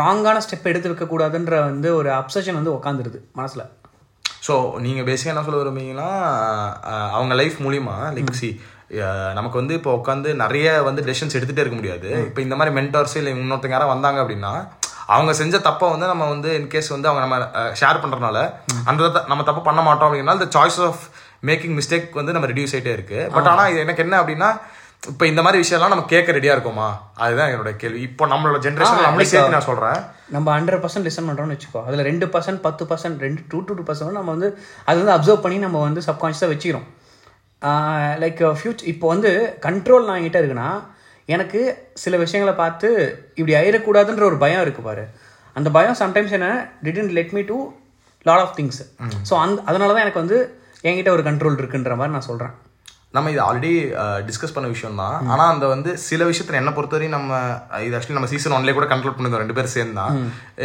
ராங்கான 0.00 0.40
ஸ்டெப் 0.44 0.68
எடுத்து 0.70 0.90
வைக்கக்கூடாதுன்ற 0.92 1.54
வந்து 1.70 1.88
ஒரு 2.00 2.08
அப்சஷன் 2.20 2.58
வந்து 2.58 2.74
உட்காந்துருது 2.74 3.18
மனசில். 3.38 3.64
ஸோ 4.46 4.54
நீங்க 4.84 5.02
பேசிக்காக 5.08 5.32
என்ன 5.34 5.44
சொல்ல 5.46 5.60
விரும்புறீங்கன்னா 5.60 6.08
அவங்க 7.18 7.34
லைஃப் 7.40 7.58
மூலியமா 7.66 7.96
லைக் 8.16 8.40
சி 8.40 8.50
நமக்கு 9.38 9.60
வந்து 9.60 9.76
இப்போ 9.78 9.92
உட்காந்து 9.98 10.30
நிறைய 10.42 10.66
வந்து 10.88 11.04
டெசிஷன்ஸ் 11.06 11.36
எடுத்துகிட்டே 11.36 11.64
இருக்க 11.64 11.78
முடியாது. 11.78 12.08
இப்போ 12.28 12.40
இந்த 12.46 12.56
மாதிரி 12.58 12.74
மென்டர்ஸ் 12.78 13.16
இல்லை 13.20 13.30
இன்னொருத்தங்க 13.34 13.76
யாராவது 13.76 13.94
வந்தாங்க 13.94 14.18
அப்படின்னா 14.24 14.52
அவங்க 15.14 15.32
செஞ்ச 15.40 15.56
தப்பை 15.66 15.86
வந்து 15.94 16.06
நம்ம 16.12 16.24
வந்து 16.34 16.50
இன்கேஸ் 16.60 16.92
வந்து 16.94 17.08
அவங்க 17.10 17.22
நம்ம 17.24 17.36
ஷேர் 17.80 18.02
பண்றதுனால 18.02 18.38
அந்த 18.90 19.24
நம்ம 19.32 19.42
தப்பு 19.48 19.62
பண்ண 19.68 19.82
மாட்டோம் 19.88 20.08
அப்படின்னா 20.08 20.36
இந்த 20.38 20.48
சாய்ஸ் 20.56 20.78
ஆஃப் 20.88 21.02
மேக்கிங் 21.50 21.76
மிஸ்டேக் 21.78 22.18
வந்து 22.20 22.34
நம்ம 22.36 22.48
ரெடியூஸ் 22.52 22.74
ஆயிட்டே 22.76 22.94
இருக்கு. 22.98 23.20
பட் 23.34 23.50
ஆனால் 23.52 23.70
இது 23.72 23.84
எனக்கு 23.86 24.04
என்ன 24.06 24.14
அப்படின்னா 24.22 24.50
இப்போ 25.12 25.24
இந்த 25.30 25.40
மாதிரி 25.44 25.58
விஷயம்லாம் 25.62 25.92
நம்ம 25.92 26.04
கேட்க 26.12 26.34
ரெடியா 26.36 26.54
இருக்கோமா? 26.56 26.88
அதுதான் 27.24 27.50
என்னோட 27.52 27.70
கேள்வி. 27.82 28.00
இப்போ 28.08 28.24
நம்மளோட 28.32 28.58
ஜென்ரேஷன் 28.66 29.04
நம்மளே 29.06 29.26
சேர்த்து 29.30 29.54
நான் 29.56 29.68
சொல்றேன். 29.68 29.98
நம்ம 30.36 30.48
ஹண்ட்ரட் 30.56 30.82
பர்சன்ட் 30.84 31.06
லிசன் 31.08 31.28
பண்ணுறோம்னு 31.28 31.56
வச்சுக்கோ. 31.56 31.82
அதில் 31.88 32.06
ரெண்டு 32.10 32.26
பர்சன்ட் 32.34 32.60
பத்து 32.66 32.84
பர்சன்ட் 32.90 33.22
ரெண்டு 33.26 33.42
டூ 33.52 33.60
டூ 33.68 33.74
டூ 33.78 33.84
பர்சன்ட் 33.90 34.18
நம்ம 34.20 34.34
வந்து 34.36 34.50
அது 34.88 34.98
வந்து 35.02 35.14
அப்சர்வ் 35.16 35.44
பண்ணி 35.46 35.58
நம்ம 35.66 35.80
வந்து 35.88 36.02
சப்கான்ஷியஸாக 36.08 36.50
வச்சுக்கிறோம். 36.54 36.86
லைக் 38.24 38.42
ஃபியூச்சர் 38.58 38.90
இப்போ 38.92 39.06
வந்து 39.14 39.30
கண்ட்ரோல் 39.66 40.06
நான் 40.08 40.18
என்கிட்ட 40.20 40.42
இருக்குன்னா 40.42 40.68
எனக்கு 41.34 41.60
சில 42.04 42.16
விஷயங்களை 42.24 42.54
பார்த்து 42.62 42.88
இப்படி 43.38 43.54
ஆயிடக்கூடாதுன்ற 43.60 44.24
ஒரு 44.30 44.38
பயம் 44.44 44.64
இருக்கு 44.66 44.82
பாரு. 44.88 45.04
அந்த 45.56 45.68
பயம் 45.76 45.98
சம்டைம்ஸ் 46.02 46.36
என்ன 46.38 46.48
didn't 46.86 47.14
let 47.18 47.34
me 47.38 47.42
do 47.50 47.56
lot 48.28 48.44
of 48.44 48.54
things 48.58 48.82
so 49.28 49.34
அந்த 49.44 49.58
அதனால 49.70 49.92
தான் 49.94 50.04
எனக்கு 50.06 50.22
வந்து 50.24 50.38
என்கிட்ட 50.88 51.10
ஒரு 51.16 51.22
கண்ட்ரோல் 51.28 51.60
இருக்குன்ற 51.60 51.94
மாதிரி 52.00 52.14
நான் 52.16 52.28
சொல்கிறேன் 52.30 52.54
நம்ம 53.14 53.30
இது 53.32 53.40
ஆல்ரெடி 53.44 53.70
டிஸ்கஸ் 54.28 54.54
பண்ண 54.54 54.66
விஷயம் 54.72 54.98
தான் 55.00 55.28
ஆனா 55.32 55.44
அந்த 55.52 55.66
வந்து 55.72 55.90
சில 56.06 56.22
விஷயத்துல 56.30 56.58
என்ன 56.60 56.70
பொறுத்தவரையும் 56.76 57.14
நம்ம 57.16 57.38
இது 57.84 57.94
ஆக்சுவலி 57.96 58.16
நம்ம 58.18 58.28
சீசன் 58.32 58.54
ஒன்லேயே 58.56 58.74
கூட 58.78 58.86
கண்ட்ரோல் 58.90 59.14
பண்ணிருந்தோம் 59.16 59.42
ரெண்டு 59.42 59.56
பேரும் 59.56 59.72
சேர்ந்து. 59.74 59.94
தான் 60.00 60.16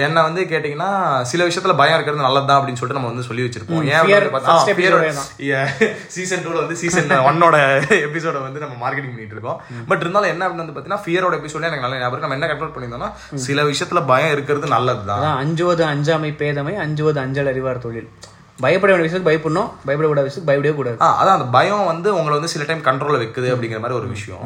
என்ன 0.06 0.24
வந்து 0.28 0.42
கேட்டீங்கன்னா 0.54 0.90
சில 1.32 1.46
விஷயத்துல 1.50 1.74
பயம் 1.82 1.96
இருக்கிறது 1.98 2.26
நல்லதுதான் 2.28 2.60
அப்படின்னு 2.60 2.80
சொல்லிட்டு 2.82 3.00
நம்ம 3.00 3.12
வந்து 3.12 3.28
சொல்லி 3.30 3.46
வச்சிருப்போம். 3.46 3.86
ஏன் 3.94 4.10
தான். 4.48 5.30
சீசன் 6.16 6.44
டூல 6.48 6.58
வந்து 6.64 6.78
சீசன் 6.82 7.14
ஒன்னோட 7.30 7.56
எபிசோட 8.08 8.42
வந்து 8.48 8.64
நம்ம 8.66 8.76
மார்க்கெட்டிங் 8.84 9.14
பண்ணிட்டு 9.14 9.38
இருக்கோம். 9.38 9.62
பட் 9.92 10.04
இருந்தாலும் 10.06 10.32
என்ன 10.34 10.44
அப்படின்னு 10.48 10.66
வந்து 10.66 10.76
பாத்தீங்கன்னா 10.78 11.04
ஃபியரோட 11.06 11.40
எபிசோட 11.42 11.70
எனக்கு 11.72 11.88
நல்ல 11.88 12.02
ஞாபகம். 12.04 12.26
நம்ம 12.26 12.38
என்ன 12.40 12.50
கண்ட்ரோல் 12.52 12.74
பண்ணியிருந்தோம்னா 12.76 13.12
சில 13.48 13.66
விஷயத்துல 13.72 14.04
பயம் 14.12 14.36
இருக்கிறது 14.38 14.76
நல்லதுதான். 14.76 15.24
அதான் 15.24 15.40
அஞ்சுவது 15.46 15.86
அஞ்சாமை 15.94 16.34
பேதமை 16.44 16.76
அஞ்சுவது 16.86 17.22
அஞ்சல் 17.26 17.52
அறிவார் 17.54 17.84
தொழில். 17.88 18.12
பயப்பட 18.66 18.90
வேண்டிய 18.92 19.06
விஷயத்துக்கு 19.06 19.32
பயப்படணும். 19.32 19.70
பயப்படக்கூடாத 19.88 20.26
விஷயத்துக்கு 20.28 20.50
பயப்படவே 20.50 20.76
கூடாது 20.80 20.98
அதான் 21.22 21.38
அந்த 21.38 21.48
பயம் 21.58 21.90
வந்து 21.92 22.10
உங்களை 22.18 22.34
வந்து 22.38 22.54
சில 22.54 22.66
டைம் 22.70 22.86
கண்ட்ரோல்ல 22.90 23.22
வைக்குது 23.24 23.50
அப்படிங்கிற 23.54 23.82
மாதிரி 23.84 24.00
ஒரு 24.02 24.10
விஷயம். 24.16 24.46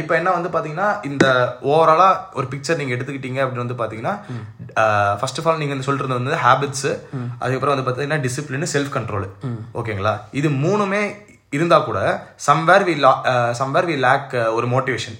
இப்போ 0.00 0.12
என்ன 0.20 0.30
வந்து 0.36 0.50
பாத்தீங்கன்னா 0.54 0.88
இந்த 1.08 1.26
ஓவராலா 1.70 2.08
ஒரு 2.38 2.46
பிக்சர் 2.52 2.78
நீங்க 2.80 2.94
எடுத்துக்கிட்டீங்க 2.96 3.40
அப்படின்னு 3.42 3.64
வந்து 3.64 3.78
பாத்தீங்கன்னா 3.82 4.14
ஃபர்ஸ்ட் 5.20 5.40
ஆஃப் 5.40 5.48
ஆல் 5.48 5.60
நீங்க 5.62 5.74
வந்து 5.74 5.88
இருந்தது 6.02 6.20
வந்து 6.20 6.42
ஹேபிட்ஸ் 6.44 6.88
அதுக்கப்புறம் 7.40 7.74
வந்து 7.74 7.86
பாத்தீங்கன்னா 7.88 8.20
டிசிப்ளின் 8.26 8.72
செல்ஃப் 8.74 8.94
கண்ட்ரோல் 8.96 9.26
ஓகேங்களா? 9.80 10.14
இது 10.40 10.48
மூணுமே 10.64 11.02
இருந்தா 11.56 11.78
கூட 11.86 12.00
somewhere 12.48 12.84
we 12.88 12.94
somewhere 13.60 13.88
we 13.90 13.96
lack 14.06 14.34
ஒரு 14.56 14.66
மோட்டிவேஷன் 14.74 15.16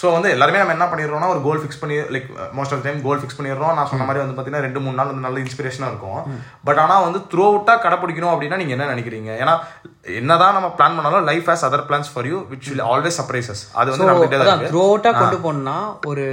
ஸோ 0.00 0.06
வந்து 0.14 0.28
எல்லாருமே 0.34 0.60
நம்ம 0.60 0.74
என்ன 0.76 0.86
பண்ணிடுறோம்னா 0.90 1.28
ஒரு 1.32 1.40
கோல் 1.46 1.60
ஃபிக்ஸ் 1.62 1.80
பண்ணி 1.80 1.96
like 2.14 2.28
most 2.58 2.74
of 2.74 2.84
time 2.86 2.98
goal 3.06 3.20
fix 3.22 3.38
பண்ணிடுறோம். 3.38 3.74
நான் 3.78 3.88
சொன்ன 3.90 4.04
மாதிரி 4.08 4.22
வந்து 4.22 4.34
பார்த்தீங்கன்னா 4.36 4.64
ரெண்டு 4.66 4.80
மூணு 4.84 4.96
நாள் 4.98 5.10
வந்து 5.10 5.24
நல்ல 5.26 5.38
இன்ஸ்பிரேஷனாக 5.44 5.90
இருக்கும். 5.92 6.22
பட் 6.68 6.80
ஆனால் 6.84 7.04
வந்து 7.06 7.20
த்ரூ 7.32 7.42
அவுட்டாக 7.48 7.82
கடைப்பிடிக்கணும் 7.84 8.32
அப்படின்னா 8.34 8.58
நீங்கள் 8.60 8.76
என்ன 8.76 8.86
நினைக்கிறீங்க? 8.92 9.30
ஏன்னா 9.42 9.54
என்னதான் 10.20 10.56
நம்ம 10.58 10.70
பிளான் 10.78 10.96
பண்ணாலும் 10.98 11.28
life 11.30 11.50
has 11.52 11.66
other 11.68 11.84
plans 11.90 12.12
for 12.14 12.28
you 12.30 12.38
which 12.52 12.70
will 12.70 12.84
always 12.92 13.18
surprises 13.20 13.62
அது 13.80 13.92
வந்து 13.94 14.38
இருக்கு. 14.38 14.70
த்ரூ 14.72 14.82
அவுட்டாக 14.88 15.20
கொண்டு 15.22 15.38
போகணும்னா 15.44 15.76
ஒரு 16.12 16.26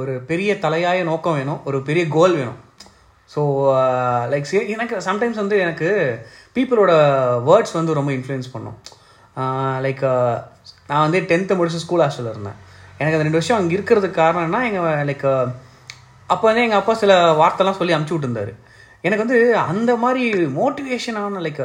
ஒரு 0.00 0.12
பெரிய 0.30 0.50
தலையாய 0.64 1.02
நோக்கம் 1.10 1.38
வேணும் 1.40 1.60
ஒரு 1.68 1.78
பெரிய 1.90 2.04
கோல் 2.16 2.38
வேணும். 2.40 2.58
ஸோ 3.34 3.40
லைக் 4.32 4.48
எனக்கு 4.76 4.96
சம்டைம்ஸ் 5.08 5.42
வந்து 5.42 5.58
எனக்கு 5.66 5.90
பீப்புளோட 6.56 6.92
வேர்ட்ஸ் 7.50 7.76
வந்து 7.78 7.98
ரொம்ப 8.00 8.10
இன்ஃப்ளூயன்ஸ் 8.16 8.50
பண்ணும். 8.54 8.78
லைக் 9.86 10.02
நான் 10.90 11.04
வந்து 11.06 11.20
டென்த்து 11.30 11.56
முடிச்சு 11.58 11.84
ஸ்கூல் 11.84 12.04
ஹாஸ்டலில் 12.04 12.34
இருந்தேன். 12.34 12.58
எனக்கு 13.00 13.16
அந்த 13.16 13.26
ரெண்டு 13.26 13.40
வருஷம் 13.40 13.58
அங்கே 13.58 13.74
இருக்கிறதுக்கு 13.76 14.20
காரணம்னா 14.22 14.60
எங்கள் 14.68 15.06
லைக் 15.10 15.26
அப்போ 16.32 16.44
வந்து 16.48 16.64
எங்கள் 16.66 16.80
அப்பா 16.80 16.94
சில 17.02 17.12
வார்த்தைலாம் 17.40 17.78
சொல்லி 17.78 17.94
அமுச்சு 17.96 18.14
விட்டுருந்தாரு. 18.14 18.52
எனக்கு 19.06 19.24
வந்து 19.24 19.38
அந்த 19.70 19.90
மாதிரி 20.02 20.22
மோட்டிவேஷனான 20.58 21.42
லைக் 21.46 21.62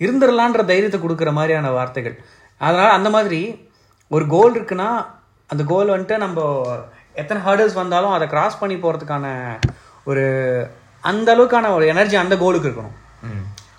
இருந்துடலான்ற 0.00 0.62
தைரியத்தை 0.70 0.98
கொடுக்குற 1.02 1.30
மாதிரியான 1.38 1.70
வார்த்தைகள். 1.78 2.16
அதனால் 2.60 2.96
அந்த 2.98 3.08
மாதிரி 3.16 3.40
ஒரு 4.10 4.24
கோல் 4.34 4.54
இருக்குன்னா 4.58 4.88
அந்த 5.52 5.62
கோல் 5.72 5.92
வந்துட்டு 5.94 6.16
நம்ம 6.24 6.44
எத்தனை 7.22 7.40
ஹர்டல்ஸ் 7.46 7.80
வந்தாலும் 7.82 8.14
அதை 8.16 8.26
கிராஸ் 8.34 8.60
பண்ணி 8.62 8.76
போகிறதுக்கான 8.84 9.26
ஒரு 10.10 10.24
அந்த 11.10 11.28
அளவுக்கான 11.34 11.70
ஒரு 11.76 11.84
எனர்ஜி 11.92 12.16
அந்த 12.22 12.34
கோலுக்கு 12.44 12.68
இருக்கணும். 12.68 12.96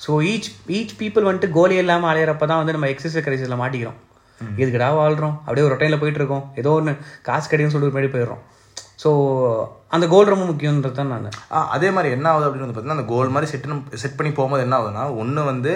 ஸோ 0.06 0.12
ஈச் 0.32 0.50
ஈச் 0.78 0.94
பீப்புள் 1.02 1.28
வந்துட்டு 1.28 1.56
கோலி 1.58 1.76
இல்லாமல் 1.84 2.10
அலையிறப்ப 2.12 2.48
தான் 2.52 2.62
வந்து 2.62 2.76
நம்ம 2.76 2.90
எக்ஸசைஸ் 2.94 3.26
கிரைசிஸில் 3.28 3.62
மாட்டிக்கிறோம். 3.62 4.00
எதுக்குடா 4.62 4.90
வாழ்கிறோம் 5.02 5.36
அப்படியே 5.46 5.66
ஒரு 5.68 5.74
ரொட்டைனில் 5.74 6.02
போயிட்டு 6.02 6.22
இருக்கோம் 6.22 6.46
ஏதோ 6.62 6.72
ஒன்று 6.80 6.94
காசு 7.28 7.50
கிடைக்குன்னு 7.52 7.76
சொல்லிட்டு 7.76 7.96
முன்னாடி 7.96 8.12
போயிடுறோம். 8.16 8.42
ஸோ 9.04 9.10
அந்த 9.96 10.06
கோல் 10.12 10.32
ரொம்ப 10.34 10.46
முக்கியன்றது 10.50 10.96
தான் 11.00 11.12
நான். 11.14 11.28
அதே 11.76 11.90
மாதிரி 11.96 12.10
என்ன 12.18 12.28
ஆகுது 12.32 12.46
அப்படின்னு 12.48 12.66
வந்து 12.66 12.76
பார்த்தீங்கன்னா 12.76 13.00
அந்த 13.00 13.10
கோல் 13.14 13.34
மாதிரி 13.36 13.50
செட் 13.52 13.68
செட் 14.04 14.18
பண்ணி 14.20 14.32
போகும்போது 14.38 14.66
என்ன 14.66 14.78
ஆகுதுன்னா 14.80 15.04
ஒன்று 15.24 15.44
வந்து 15.52 15.74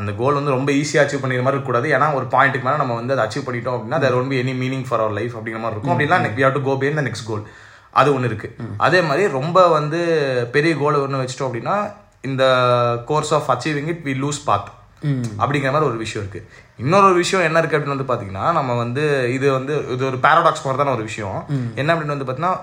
அந்த 0.00 0.10
கோல் 0.20 0.38
வந்து 0.38 0.54
ரொம்ப 0.56 0.70
ஈஸியாக 0.80 1.02
அச்சீவ் 1.04 1.22
பண்ணிக்கிற 1.22 1.44
மாதிரி 1.46 1.56
இருக்கக்கூடாது. 1.56 1.88
ஏன்னா 1.96 2.06
ஒரு 2.18 2.26
பாயிண்ட்டுக்கு 2.34 2.66
மேலே 2.68 2.78
நம்ம 2.82 2.94
வந்து 3.00 3.14
அதை 3.14 3.24
அச்சீவ் 3.26 3.46
பண்ணிட்டோம் 3.48 3.76
அப்படின்னா 3.76 3.98
there 4.04 4.16
won't 4.20 4.30
be 4.32 4.38
any 4.42 4.54
meaning 4.62 4.86
for 4.88 5.02
our 5.04 5.16
life 5.18 5.34
அப்படிங்கிற 5.36 5.62
மாதிரி 5.64 5.76
இருக்கும். 5.76 5.94
அப்படின்னா 5.94 6.18
we 6.38 6.44
have 6.46 6.56
to 6.58 6.62
go 6.68 6.74
for 6.82 6.90
next 7.08 7.28
goal 7.30 7.44
அது 8.00 8.08
ஒன்று 8.16 8.30
இருக்கு. 8.30 8.48
அதே 8.86 9.00
மாதிரி 9.08 9.24
ரொம்ப 9.38 9.58
வந்து 9.78 10.00
பெரிய 10.54 10.74
கோல் 10.82 11.02
ஒன்று 11.06 11.22
வச்சிட்டோம் 11.22 11.48
அப்படின்னா 11.50 11.76
இந்த 12.30 12.44
course 13.10 13.32
of 13.38 13.50
achieving 13.54 13.90
it 13.94 14.02
we 14.08 14.14
lose 14.24 14.40
path 14.48 14.70
அப்படிங்கிற 15.42 15.70
மாதிரி 15.74 15.90
ஒரு 15.90 15.98
விஷயம் 16.04 16.22
இருக்கு. 16.24 16.40
இன்னொரு 16.78 17.08
விஷயம் 17.14 17.44
என்ன 17.46 17.60
இருக்கு 17.60 17.76
அப்படின்னு 17.76 17.96
வந்து 17.96 18.08
பாத்தீங்கன்னா 18.10 18.44
நம்ம 18.58 18.76
வந்து 18.82 19.02
இது 19.36 19.46
வந்து 19.52 19.74
இது 19.94 20.02
ஒரு 20.10 20.18
பேரடாக்ஸ் 20.26 20.64
மாதிரி 20.64 20.80
தான 20.80 20.94
ஒரு 20.96 21.04
விஷயம். 21.08 21.38
என்ன 21.80 21.88
அப்படின்னு 21.92 22.14
வந்து 22.14 22.26
பாத்தீங்கன்னா 22.28 22.54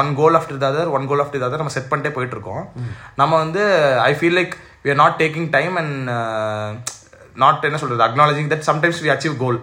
one 0.00 0.10
goal 0.20 0.36
after 0.38 0.60
the 0.62 0.68
other 0.72 0.90
one 0.96 1.08
goal 1.10 1.22
after 1.24 1.42
the 1.42 1.48
other 1.48 1.62
நம்ம 1.62 1.74
செட் 1.76 1.90
பண்ணிட்டே 1.92 2.12
போயிட்டு 2.16 2.36
இருக்கோம் 2.36 2.64
நம்ம 3.14 3.32
வந்து 3.44 3.62
I 4.08 4.12
feel 4.20 4.36
like 4.40 4.54
we 4.84 4.90
are 4.90 5.00
not 5.02 5.18
taking 5.22 5.48
time 5.56 5.76
and 5.76 6.10
not 7.36 7.68
என்ன 7.68 7.80
சொல்றது 7.82 8.06
acknowledging 8.08 8.50
that 8.54 8.66
sometimes 8.70 9.02
we 9.04 9.12
achieve 9.14 9.36
goal 9.44 9.60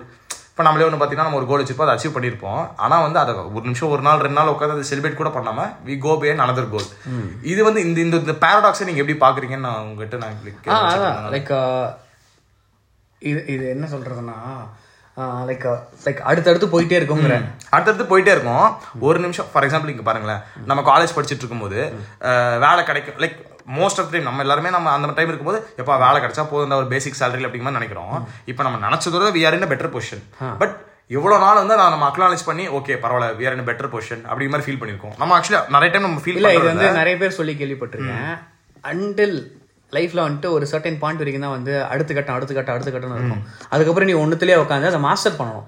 இப்போ 0.49 0.65
நம்மளே 0.67 0.85
ஒன்று 0.85 0.97
பார்த்தீங்கன்னா 0.97 1.27
நம்ம 1.27 1.39
ஒரு 1.41 1.49
கோல் 1.49 1.61
வச்சிருப்போம் 1.61 1.87
அதை 1.87 1.95
அச்சீவ் 1.97 2.15
பண்ணியிருப்போம். 2.15 2.61
ஆனால் 2.75 3.03
வந்து 3.05 3.19
அதை 3.19 3.33
ஒரு 3.57 3.65
நிமிஷம் 3.67 3.91
ஒரு 3.95 4.01
நாள் 4.01 4.23
ரெண்டு 4.25 4.39
நாள் 4.39 4.53
உட்காந்து 4.53 4.75
அதை 4.77 4.85
செலிப்ரேட் 4.91 5.21
கூட 5.21 5.31
பண்ணாம 5.35 5.65
we 5.87 5.97
go 6.05 6.13
pay 6.23 6.31
another 6.45 6.73
goal 6.73 6.87
இது 7.51 7.61
வந்து 7.63 7.81
இந்த 7.85 8.17
இந்த 8.23 8.35
பேரடாக்ஸை 8.45 8.87
நீங்கள் 8.89 9.03
எப்படி 9.03 9.17
பார்க்குறீங்கன்னு 9.25 9.67
நான் 9.69 9.85
உங்ககிட்ட 9.85 10.17
நான் 10.17 10.41
லைக் 11.35 11.53
இது 13.29 13.39
இது 13.53 13.63
என்ன 13.75 13.85
சொல்றதுன்னா 13.93 14.37
லைக் 15.49 15.67
லைக் 16.05 16.19
அடுத்தடுத்து 16.29 16.67
போயிட்டே 16.73 16.97
இருக்குங்கிற 16.99 17.35
அடுத்தடுத்து 17.75 18.05
போயிட்டே 18.11 18.33
இருக்கும். 18.35 18.65
ஒரு 19.07 19.19
நிமிஷம் 19.23 19.47
ஃபார் 19.51 19.65
எக்ஸாம்பிள் 19.67 19.93
இங்க 19.93 20.03
பாருங்களேன். 20.09 20.41
நம்ம 20.69 20.81
காலேஜ் 20.89 21.15
படிச்சுட்டு 21.15 21.43
இருக்கும்போது 21.43 21.79
வேலை 22.65 22.81
கிடைக்கும் 22.89 23.21
லைக் 23.23 23.37
மோஸ்ட் 23.77 23.99
ஆஃப் 24.01 24.11
டைம் 24.11 24.27
நம்ம 24.29 24.43
எல்லாருமே 24.45 24.69
நம்ம 24.75 24.91
அந்த 24.97 25.15
டைம் 25.15 25.31
இருக்கும்போது 25.31 25.61
எப்போ 25.81 25.93
வேலை 26.03 26.17
கிடைச்சா 26.25 26.45
போதும் 26.51 26.77
ஒரு 26.81 26.87
பேசிக் 26.93 27.17
சேலரி 27.21 27.47
அப்படிங்கிற 27.47 27.67
மாதிரி 27.67 27.79
நினைக்கிறோம். 27.79 28.13
இப்போ 28.51 28.61
நம்ம 28.67 28.77
நினைச்சதோட 28.87 29.31
we 29.37 29.41
are 29.47 29.57
in 29.57 29.71
better 29.73 29.93
position 29.95 30.23
but 30.61 30.75
இவ்வளவு 31.15 31.43
நாள் 31.45 31.61
வந்து 31.61 31.75
நான் 31.79 31.93
நம்ம 31.93 32.05
அக்னாலேஜ் 32.11 32.47
பண்ணி 32.47 32.63
ஓகே 32.77 32.95
பரவாயில்ல 33.03 33.35
we 33.39 33.45
are 33.49 33.55
in 33.57 33.67
better 33.69 33.91
position 33.93 34.23
அப்படிங்கிற 34.29 34.53
மாதிரி 34.53 34.67
ஃபீல் 34.67 34.79
பண்ணிருக்கோம் 34.81 35.15
நம்ம 35.21 35.35
ஆக்சுவலி 35.39 35.61
நிறைய 35.75 35.91
டைம் 35.93 36.07
நம்ம 36.07 36.23
ஃபீல் 36.25 36.39
இல்ல 36.41 36.51
இது 36.57 36.65
வந்து 36.71 36.89
நிறைய 37.01 37.15
பேர் 37.21 37.37
சொல்லி 37.39 37.55
கேள்விப்பட்டிருக்கேன். 37.61 38.33
அண்டில் 38.91 39.37
லைஃப்ல 39.95 40.19
வந்துட்டு 40.25 40.49
ஒரு 40.55 40.65
சர்டன் 40.71 40.99
பாயிண்ட் 41.01 41.21
வரைக்கும் 41.21 41.45
தான் 41.45 41.55
வந்து 41.57 41.73
அடுத்த 41.91 42.11
கட்டம் 42.17 42.35
அடுத்த 42.37 42.53
கட்டம் 42.57 42.75
அடுத்த 42.77 42.91
கட்டம் 42.93 43.15
இருக்கும். 43.17 43.43
அதுக்கப்புறம் 43.73 44.09
நீ 44.09 44.15
ஒண்ணுத்துலயே 44.23 44.57
உட்காந்து 44.63 44.89
அதை 44.91 45.01
மாஸ்டர் 45.07 45.37
பண்ணணும். 45.39 45.67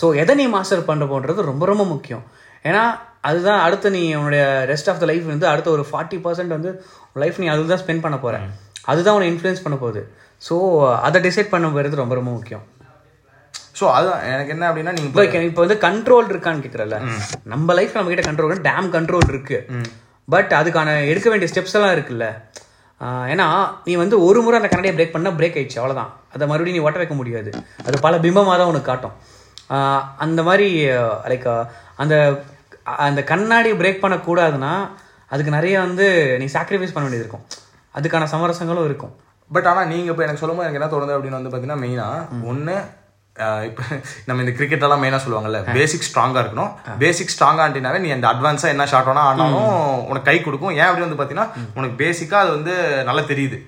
சோ 0.00 0.06
எதை 0.22 0.34
நீ 0.40 0.46
மாஸ்டர் 0.56 0.88
பண்ண 0.90 1.06
போன்றது 1.12 1.48
ரொம்ப 1.50 1.66
ரொம்ப 1.72 1.84
முக்கியம். 1.92 2.24
ஏன்னா 2.68 2.82
அதுதான் 3.28 3.60
அடுத்து 3.66 3.88
நீ 3.98 4.02
உன்னுடைய 4.20 4.42
ரெஸ்ட் 4.72 4.90
ஆஃப் 4.90 5.00
த 5.02 5.06
லைஃப் 5.10 5.26
வந்து 5.34 5.46
அடுத்த 5.52 5.70
ஒரு 5.76 5.84
ஃபார்ட்டி 5.90 6.18
பர்சன்ட் 6.26 6.56
வந்து 6.56 6.70
லைஃப் 7.22 7.40
நீ 7.42 7.46
அதுதான் 7.54 7.72
தான் 7.74 7.82
ஸ்பெண்ட் 7.84 8.04
பண்ண 8.04 8.18
போற. 8.24 8.36
அதுதான் 8.90 9.16
உன்னை 9.16 9.28
இன்ஃப்ளூயன்ஸ் 9.32 9.64
பண்ண 9.64 9.78
போகுது. 9.84 10.02
ஸோ 10.42 10.54
அதை 11.06 11.18
டிசைட் 11.28 11.54
பண்ண 11.54 11.66
போகிறது 11.74 12.02
ரொம்ப 12.02 12.14
ரொம்ப 12.18 12.30
முக்கியம். 12.36 12.64
ஸோ 13.78 13.86
அதுதான் 13.96 14.22
எனக்கு 14.32 14.52
என்ன 14.54 14.64
அப்படின்னா 14.70 14.94
நீங்க 14.96 15.08
இப்போ 15.10 15.42
இப்போ 15.48 15.62
வந்து 15.64 15.76
கண்ட்ரோல் 15.86 16.30
இருக்கான்னு 16.32 16.64
கேட்குறல 16.64 16.96
நம்ம 17.52 17.74
லைஃப் 17.78 17.96
நம்ம 17.98 18.10
கிட்ட 18.12 18.24
கண்ட்ரோல் 18.28 18.64
டேம் 18.70 18.88
கண்ட்ரோல் 18.96 19.28
இருக்கு. 19.34 19.58
பட் 20.34 20.50
அதுக்கான 20.60 20.88
எடுக்க 21.12 21.28
வேண்டிய 21.32 21.50
ஸ்டெப்ஸ் 21.52 21.76
எல்லாம் 21.78 21.94
இருக்குல்ல. 21.96 22.26
ஏன்னா 23.00 23.46
நீ 23.84 23.94
வந்து 23.94 24.24
ஒரு 24.24 24.42
முறை 24.42 24.60
அந்த 24.60 24.68
கண்ணாடியை 24.68 24.94
பிரேக் 24.96 25.12
பண்ணா 25.12 25.30
பிரேக் 25.30 25.56
ஆயிடுச்சு 25.58 25.80
அவ்வளவுதான். 25.80 26.10
அதை 26.32 26.46
மறுபடியும் 26.46 26.78
நீ 26.78 26.84
ஒட்ட 26.84 26.98
வைக்க 26.98 27.14
முடியாது. 27.14 27.50
அது 27.84 28.00
பல 28.00 28.18
பிம்பமாக 28.18 28.56
தான் 28.56 28.70
உனக்கு 28.72 28.82
காட்டும். 28.82 29.14
அந்த 30.16 30.42
மாதிரி 30.42 30.66
லைக் 31.30 31.46
அந்த 31.96 32.14
அந்த 32.98 33.24
கண்ணாடி 33.24 33.72
பிரேக் 33.72 34.04
பண்ணக்கூடாதுன்னா 34.04 34.72
அதுக்கு 35.30 35.50
நிறைய 35.50 35.78
வந்து 35.78 36.06
நீ 36.38 36.44
சாக்ரிஃபைஸ் 36.44 36.94
பண்ண 36.94 37.08
வேண்டியது 37.08 37.24
இருக்கும். 37.24 37.44
அதுக்கான 37.94 38.24
சமரசங்களும் 38.24 38.84
இருக்கும். 38.84 39.12
பட் 39.50 39.66
ஆனா 39.66 39.84
நீங்க 39.84 40.10
இப்போ 40.10 40.22
எனக்கு 40.22 40.42
சொல்லும்போது 40.42 40.68
எனக்கு 40.68 40.80
என்ன 40.80 40.94
தோணுது 40.94 41.16
அப்படின்னு 41.16 41.38
வந்து 41.40 41.52
பாத்தீங்கன்னா 41.52 41.78
மெயினா 41.84 42.08
ஒண்ணு 42.50 42.74
அஹ் 42.74 42.88
இப்போ 43.68 43.82
நம்ம 44.28 44.42
இந்த 44.44 44.52
கிரிக்கெட் 44.58 44.84
எல்லாம் 44.86 45.02
மெயினா 45.02 45.20
சொல்லுவாங்கல்ல 45.24 45.60
பேசிக் 45.78 46.06
ஸ்ட்ராங்கா 46.08 46.40
இருக்கணும். 46.42 46.70
பேசிக் 47.02 47.32
ஸ்ட்ராங்கா 47.34 47.64
ஆண்டினாவே 47.66 47.98
நீ 48.04 48.10
அந்த 48.16 48.26
அட்வான்ஸா 48.32 48.68
என்ன 48.74 48.86
ஷாட் 48.92 49.08
வேணா 49.10 49.24
ஆனாலும் 49.30 49.70
உனக்கு 50.10 50.28
கை 50.30 50.36
கொடுக்கும். 50.46 50.74
ஏன் 50.80 50.88
அப்படி 50.88 51.04
வந்து 51.06 51.20
பாத்தீங்கன்னா 51.20 51.48
உனக்கு 51.78 51.96
பேசிக்கா 52.04 52.38
அது 52.44 52.52
வந்து 52.56 52.74
நல்லா 53.08 53.24
தெரியுது. 53.32 53.58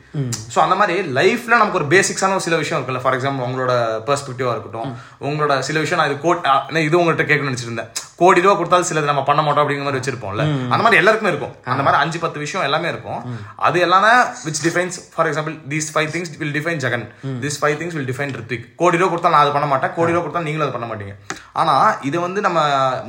சோ 0.54 0.58
அந்த 0.64 0.76
மாதிரி 0.82 0.96
லைஃப்ல 1.18 1.54
நமக்கு 1.60 1.80
ஒரு 1.82 1.88
பேசிக்ஸான 1.94 2.36
ஒரு 2.38 2.46
சில 2.48 2.58
விஷயம் 2.62 2.78
இருக்குல்ல. 2.80 3.02
ஃபார் 3.04 3.16
எக்ஸாம்பிள் 3.18 3.46
உங்களோட 3.48 3.74
பெர்ஸ்பெக்டிவா 4.08 4.54
இருக்கட்டும். 4.56 4.90
உங்களோட 5.28 5.52
சில 5.70 5.78
விஷயம் 5.84 6.02
நான் 6.02 6.10
இது 6.12 6.24
கோட் 6.26 6.48
இது 6.88 7.00
உங்கள்கிட்ட 7.02 7.26
கேட்கணும்னு 7.30 7.52
நினைச்சிருந்தேன் 7.52 7.90
கோடி 8.22 8.44
ரூபா 8.44 8.54
கொடுத்தாலும் 8.60 8.88
சிலது 8.90 9.10
நம்ம 9.10 9.24
பண்ண 9.28 9.40
மாட்டோம் 9.44 9.62
அப்படிங்கிற 9.64 9.86
மாதிரி 9.88 10.00
வச்சிருப்போம்ல. 10.00 10.44
அந்த 10.72 10.82
மாதிரி 10.84 11.00
எல்லாருக்குமே 11.02 11.32
இருக்கும். 11.32 11.54
அந்த 11.72 11.82
மாதிரி 11.86 12.00
அஞ்சு 12.02 12.18
பத்து 12.24 12.38
விஷயம் 12.44 12.66
எல்லாமே 12.68 12.88
இருக்கும். 12.92 13.20
அது 13.66 13.78
எல்லாமே 13.86 14.12
which 14.46 14.62
defines 14.66 14.98
for 15.14 15.28
example 15.30 15.54
these 15.72 15.88
five 15.94 16.10
things 16.14 16.30
will 16.42 16.54
define 16.58 16.82
Jagan 16.84 17.06
this 17.44 17.58
five 17.62 17.76
things 17.80 17.96
will 17.98 18.08
define 18.10 18.34
Rithvik 18.40 18.66
கோடி 18.82 19.00
ரூபா 19.02 19.10
கொடுத்தா 19.14 19.32
நான் 19.34 19.44
அதை 19.44 19.54
பண்ண 19.56 19.68
மாட்டேன். 19.72 19.94
கோடி 19.98 20.14
ரூபா 20.14 20.24
கொடுத்தா 20.24 20.44
நீங்களும் 20.48 20.66
அதை 20.66 20.76
பண்ண 20.76 20.88
மாட்டீங்க. 20.92 21.16
ஆனா 21.62 21.74
இது 22.10 22.16
வந்து 22.26 22.40
நம்ம 22.46 22.60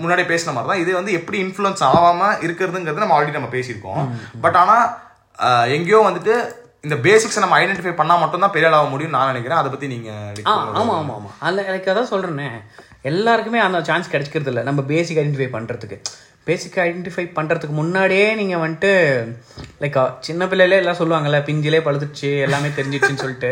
முன்னாடி 0.02 0.26
பேசின 0.34 0.54
மாதிரி 0.58 0.72
தான். 0.74 0.82
இது 0.86 0.92
வந்து 1.00 1.14
எப்படி 1.20 1.40
இன்ஃப்ளூயன்ஸ் 1.46 1.86
ஆகாம 1.92 2.32
இருக்கிறதுங்கிறது 2.48 3.06
நம்ம 3.06 3.16
ஆல்ரெடி 3.18 3.40
நம்ம 3.40 3.54
பேசியிருக்கோம். 3.58 4.04
பட் 4.46 4.60
ஆனா 4.64 4.78
எங்கேயோ 5.78 6.02
வந்துட்டு 6.10 6.34
இந்த 6.86 6.96
பேசிக்ஸை 7.06 7.42
நம்ம 7.44 7.58
ஐடென்டிஃபை 7.64 7.92
பண்ணா 8.00 8.16
மட்டும் 8.22 8.44
தான் 8.44 8.54
பெரிய 8.56 8.70
ஆளாக 8.70 8.90
முடியும் 8.94 9.14
நான் 9.16 9.30
நினைக்கிறேன். 9.32 9.60
அதை 9.60 9.70
பத்தி 9.74 9.88
நீங்க 9.92 10.10
ஆ 10.50 10.54
ஆமாம் 10.80 10.98
ஆமாம் 10.98 11.16
ஆமாம் 11.18 11.36
அதில் 11.46 11.68
எனக்கு 11.72 11.92
அதான் 11.92 12.10
சொல்கிறேனே 12.12 12.48
எல்லாருக்குமே 13.12 13.60
அந்த 13.68 13.80
சான்ஸ் 13.90 14.12
கிடைக்கிறது 14.14 14.50
இல்லை. 14.52 14.64
நம்ம 14.68 14.82
பேசிக் 14.92 15.20
ஐடென்டிஃபை 15.24 15.50
பண்ணுறதுக்கு 15.56 15.98
பேசிக் 16.48 16.78
ஐடென்டிஃபை 16.86 17.24
பண்ணுறதுக்கு 17.36 17.76
முன்னாடியே 17.82 18.26
நீங்கள் 18.40 18.62
வந்துட்டு 18.64 18.92
லைக் 19.82 19.98
சின்ன 20.28 20.48
பிள்ளையிலே 20.52 20.80
எல்லாம் 20.82 21.00
சொல்லுவாங்கல்ல 21.02 21.40
பிஞ்சிலே 21.50 21.80
பழுத்துச்சு 21.86 22.30
எல்லாமே 22.46 22.70
தெரிஞ்சிடுச்சுன்னு 22.78 23.24
சொல்லிட்டு. 23.24 23.52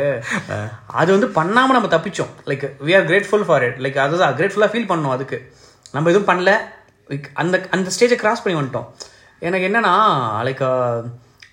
அது 1.02 1.10
வந்து 1.16 1.30
பண்ணாமல் 1.40 1.78
நம்ம 1.78 1.92
தப்பிச்சோம். 1.96 2.34
Like 2.50 2.66
we 2.88 2.94
are 2.98 3.08
grateful 3.12 3.46
for 3.50 3.66
it 3.68 3.80
like 3.86 4.00
அதுதான் 4.06 4.36
கிரேட்ஃபுல்லாக 4.40 4.72
ஃபீல் 4.74 4.92
பண்ணோம் 4.92 5.16
அதுக்கு. 5.18 5.40
நம்ம 5.96 6.12
எதுவும் 6.14 6.30
பண்ணல. 6.32 6.54
அந்த 7.44 7.56
அந்த 7.78 7.88
ஸ்டேஜை 7.96 8.20
கிராஸ் 8.24 8.44
பண்ணி 8.44 8.58
வந்துட்டோம். 8.60 8.88
எனக்கு 9.48 9.68
என்னன்னா 9.70 9.94
லைக் 10.50 10.66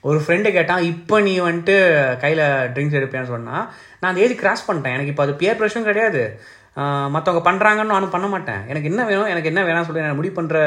ஒரு 0.08 0.18
ஃப்ரெண்டு 0.24 0.48
கேட்டான் 0.56 0.82
இப்போ 0.92 1.16
நீ 1.28 1.32
வந்துட்டு 1.46 1.76
கையில் 2.22 2.44
ட்ரிங்க்ஸ் 2.74 2.98
எடுப்பேன்னு 2.98 3.32
சொன்னா 3.32 3.56
நான் 4.00 4.10
அந்த 4.10 4.22
ஏஜ் 4.24 4.34
கிராஸ் 4.42 4.68
பண்ணிட்டேன். 4.68 4.94
எனக்கு 4.96 5.12
இப்போ 5.12 5.24
அது 5.26 5.40
பியர் 5.40 5.58
ப்ரெஷரும் 5.60 5.88
கிடையாது. 5.90 6.22
மற்றவங்க 7.14 7.42
பண்ணுறாங்கன்னு 7.46 7.94
நானும் 7.94 8.12
பண்ண 8.14 8.26
மாட்டேன். 8.32 8.60
எனக்கு 8.70 8.90
என்ன 8.90 9.04
வேணும் 9.10 9.30
எனக்கு 9.32 9.50
என்ன 9.52 9.62
வேணாம்னு 9.68 9.88
சொல்லி 9.88 10.04
நான் 10.06 10.18
முடிவு 10.18 10.34
பண்ணுற 10.38 10.58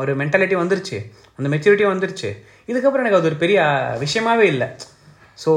ஒரு 0.00 0.12
மென்டாலிட்டி 0.20 0.56
வந்துருச்சு. 0.62 0.98
அந்த 1.38 1.48
மெச்சூரிட்டி 1.54 1.86
வந்துருச்சு. 1.92 2.30
இதுக்கப்புறம் 2.70 3.04
எனக்கு 3.04 3.18
அது 3.20 3.30
ஒரு 3.30 3.38
பெரிய 3.44 3.60
விஷயமாவே 4.04 4.46
இல்லை. 4.54 4.68
ஸோ 5.44 5.52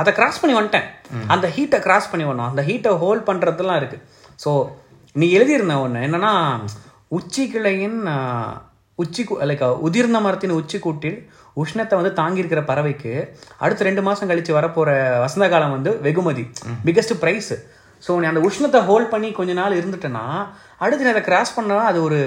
அதை 0.00 0.10
கிராஸ் 0.18 0.40
பண்ணி 0.42 0.54
வந்துட்டேன். 0.58 0.86
அந்த 1.34 1.46
ஹீட்டை 1.56 1.80
கிராஸ் 1.86 2.10
பண்ணி 2.12 2.26
வரணும். 2.28 2.50
அந்த 2.52 2.62
ஹீட்டை 2.68 2.92
ஹோல்ட் 3.02 3.26
பண்ணுறதுலாம் 3.30 3.80
இருக்கு. 3.82 3.98
ஸோ 4.44 4.52
நீ 5.20 5.26
எழுதியிருந்த 5.38 5.74
ஒன்று 5.86 6.06
என்னன்னா 6.06 6.32
உச்சி 7.18 7.42
கிளையின் 7.54 7.98
உச்சி 9.02 9.22
லைக் 9.50 9.62
உதிர்ந்த 9.86 10.18
மரத்தின் 10.24 10.58
உச்சி 10.60 10.78
கூட்டில் 10.84 11.18
உஷ்ணத்தை 11.62 11.94
வந்து 11.98 12.12
தாங்கியிருக்கிற 12.18 12.60
பறவைக்கு 12.68 13.12
அடுத்த 13.64 13.84
ரெண்டு 13.88 14.02
மாசம் 14.08 14.28
கழிச்சு 14.30 14.52
வரப்போற 14.56 14.90
வசந்த 15.24 15.46
காலம் 15.52 15.74
வந்து 15.76 15.90
வெகுமதி. 16.06 16.44
பிக்கஸ்ட் 16.86 17.14
ப்ரைஸ் 17.22 17.52
ஸோ 18.06 18.18
நீ 18.18 18.26
அந்த 18.32 18.40
உஷ்ணத்தை 18.48 18.80
ஹோல்ட் 18.84 19.12
பண்ணி 19.14 19.28
கொஞ்ச 19.32 19.52
நாள் 19.52 19.78
இருந்துட்டேன்னா 19.80 20.24
அடுத்து 20.78 21.04
நீ 21.04 21.10
அதை 21.10 21.22
கிராஸ் 21.22 21.54
பண்ணா 21.54 21.76
அது 21.90 21.98
ஒரு 22.02 22.20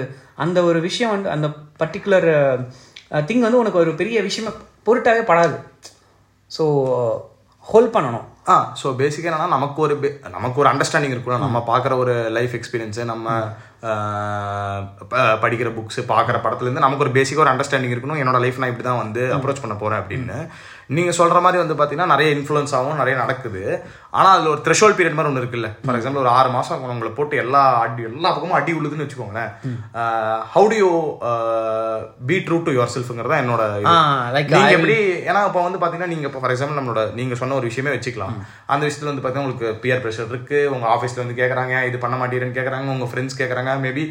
அந்த 0.44 0.58
ஒரு 0.62 0.80
விஷயம் 0.80 1.12
வந்து 1.14 1.30
அந்த 1.30 1.48
பர்டிகுலர் 1.82 2.28
திங் 3.28 3.44
வந்து 3.46 3.58
உனக்கு 3.58 3.78
ஒரு 3.78 3.92
பெரிய 3.94 4.22
விஷயமா 4.22 4.52
பொருட்டாவே 4.86 5.22
படாது. 5.30 5.56
ஸோ 6.50 6.64
ஹோல்ட் 7.66 7.94
பண்ணணும். 7.94 8.26
ஆ 8.48 8.54
ஸோ 8.82 8.86
பேசிக்காக 9.00 9.28
என்னன்னா 9.30 9.48
நமக்கு 9.48 9.80
ஒரு 9.82 9.94
நமக்கு 10.30 10.60
ஒரு 10.60 10.68
அண்டர்ஸ்டாண்டிங் 10.70 11.14
இருக்கணும் 11.14 11.44
நம்ம 11.46 11.62
பார்க்குற 11.66 11.96
ஒரு 11.96 12.14
லைஃப் 12.36 12.54
எக்ஸ்பீரியன்ஸு 12.58 13.04
நம்ம 13.04 13.26
படிக்கிற 15.44 15.68
புக்ஸ் 15.76 16.00
பார்க்குற 16.12 16.36
படத்துலேருந்து 16.44 16.84
நமக்கு 16.84 17.04
ஒரு 17.06 17.12
பேசிக்காக 17.18 17.44
ஒரு 17.44 17.52
அண்டர்ஸ்டாண்டிங் 17.52 17.94
இருக்கணும். 17.94 18.20
என்னோட 18.22 18.38
லைஃப் 18.44 18.58
நான் 18.62 18.72
இப்படி 18.72 18.86
தான் 18.88 19.02
வந்து 19.04 19.22
அப்ரோச் 19.36 19.62
பண்ண 19.64 19.74
போகிறேன் 19.82 20.00
அப்படின்னு. 20.02 20.38
நீங்கள் 20.96 21.16
சொல்கிற 21.18 21.38
மாதிரி 21.44 21.58
வந்து 21.62 21.74
பார்த்தீங்கன்னா 21.78 22.12
நிறைய 22.12 22.28
இன்ஃப்ளூயன்ஸ் 22.36 22.74
ஆகும் 22.76 23.00
நிறைய 23.00 23.14
நடக்குது. 23.22 23.62
ஆனால் 24.18 24.32
அதில் 24.34 24.52
ஒரு 24.52 24.60
த்ரெஷோல் 24.66 24.94
பீரியட் 24.98 25.16
மாதிரி 25.16 25.30
ஒன்று 25.30 25.42
இருக்குல்ல. 25.42 25.68
ஃபார் 25.84 25.96
எக்ஸாம்பிள் 25.98 26.22
ஒரு 26.22 26.30
ஆறு 26.38 26.50
மாதம் 26.54 26.84
உங்களை 26.94 27.10
போட்டு 27.18 27.34
எல்லா 27.42 27.62
அடி 27.82 28.06
எல்லா 28.10 28.28
பக்கமும் 28.34 28.58
அடி 28.58 28.72
உழுதுன்னு 28.78 29.06
வச்சுக்கோங்களேன். 29.06 29.50
How 30.54 30.68
do 30.72 30.78
you 30.82 30.90
be 32.30 32.38
true 32.46 32.58
to 32.68 32.74
your 32.76 32.94
செல்ஃபுங்கிறதா 32.94 33.40
என்னோட 33.42 33.62
லைக் 34.36 34.54
நீங்க 34.56 34.72
எப்படி 34.78 34.96
ஏன்னா 35.30 35.42
இப்போ 35.50 35.62
வந்து 35.66 35.82
பாத்தீங்கன்னா 35.82 36.12
நீங்க 36.14 36.26
இப்போ 36.30 36.42
ஃபார் 36.44 36.54
எக்ஸாம்பிள் 36.54 36.78
நம்மளோட 36.80 37.04
நீங்க 37.20 37.36
சொன்ன 37.42 37.56
ஒரு 37.60 37.68
விஷயமே 37.70 37.94
வச்சுக்கலாம். 37.96 38.34
அந்த 38.74 38.82
விஷயத்துல 38.88 39.10
வந்து 39.12 39.24
பாத்தீங்கன்னா 39.24 39.46
உங்களுக்கு 39.46 39.82
பியர் 39.84 40.02
ப்ரெஷர் 40.06 40.32
இருக்கு. 40.34 40.60
உங்க 40.76 40.86
ஆஃபீஸ்ல 40.94 41.22
வந்து 41.24 41.38
கேக்குறாங்க 41.42 41.84
இது 41.90 42.00
பண்ண 42.06 42.18
மாட்டேறேன்னு 42.22 42.58
கேக்குறாங்க. 42.60 42.88
உங்க 42.96 43.08
ஃப்ரெண்ட்ஸ் 43.12 43.38
கேக்குறாங்க 43.68 43.86
மேபி 43.86 44.04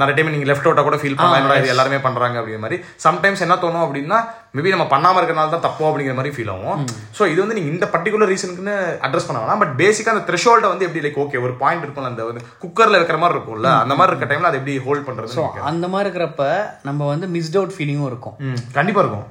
நிறைய 0.00 0.14
டைம் 0.16 0.32
நீங்க 0.32 0.46
லெஃப்ட் 0.48 0.66
அவுட்டா 0.68 0.82
கூட 0.86 0.96
ஃபீல் 1.00 1.16
பண்ணலாம். 1.18 1.58
இது 1.60 1.70
எல்லாருமே 1.74 1.98
பண்றாங்க 2.06 2.36
அப்படிங்கிற 2.38 2.62
மாதிரி. 2.64 2.78
சம்டைம்ஸ் 3.04 3.42
என்ன 3.44 3.54
தோணும் 3.62 3.84
அப்படின்னா 3.84 4.18
மேபி 4.56 4.72
நம்ம 4.74 4.86
பண்ணாம 4.92 5.20
இருக்கனால 5.20 5.52
தான் 5.52 5.64
தப்போ 5.66 5.84
அப்படிங்கிற 5.88 6.14
மாதிரி 6.18 6.32
ஃபீல் 6.36 6.50
ஆகும். 6.54 6.82
சோ 7.18 7.22
இது 7.32 7.38
வந்து 7.42 7.56
நீங்க 7.58 7.70
இந்த 7.74 7.86
பர்டிகுலர் 7.94 8.30
ரீசனுக்குன்னு 8.32 8.74
அட்ரஸ் 9.06 9.28
பண்ண 9.28 9.38
வேணாம். 9.42 9.60
பட் 9.62 9.72
பேசிக்கா 9.82 10.14
அந்த 10.14 10.24
த்ரெஷோல்ட 10.30 10.68
வந்து 10.72 10.86
எப்படி 10.86 11.02
லைக் 11.04 11.20
ஓகே 11.24 11.40
ஒரு 11.46 11.54
பாயிண்ட் 11.62 11.84
இருக்கும்ல 11.84 12.12
அந்த 12.12 12.24
வந்து 12.30 12.44
குக்கர்ல 12.64 13.00
வைக்கிற 13.00 13.18
மாதிரி 13.22 13.36
இருக்கும்ல 13.36 13.70
அந்த 13.84 13.96
மாதிரி 14.00 14.12
இருக்க 14.12 14.28
டைம்ல 14.32 14.50
அதை 14.50 14.60
எப்படி 14.60 14.76
ஹோல்ட் 14.86 15.06
பண்றது 15.08 15.36
ஸோ 15.38 15.44
அந்த 15.72 15.88
மாதிரி 15.94 16.06
இருக்கிறப்ப 16.08 16.46
நம்ம 16.88 17.08
வந்து 17.12 17.28
மிஸ்ட் 17.36 17.58
அவுட் 17.60 17.76
ஃபீலிங்கும் 17.76 18.10
இருக்கும். 18.12 18.36
ம், 18.48 18.60
கண்டிப்பா 18.78 19.02
இருக்கும். 19.04 19.26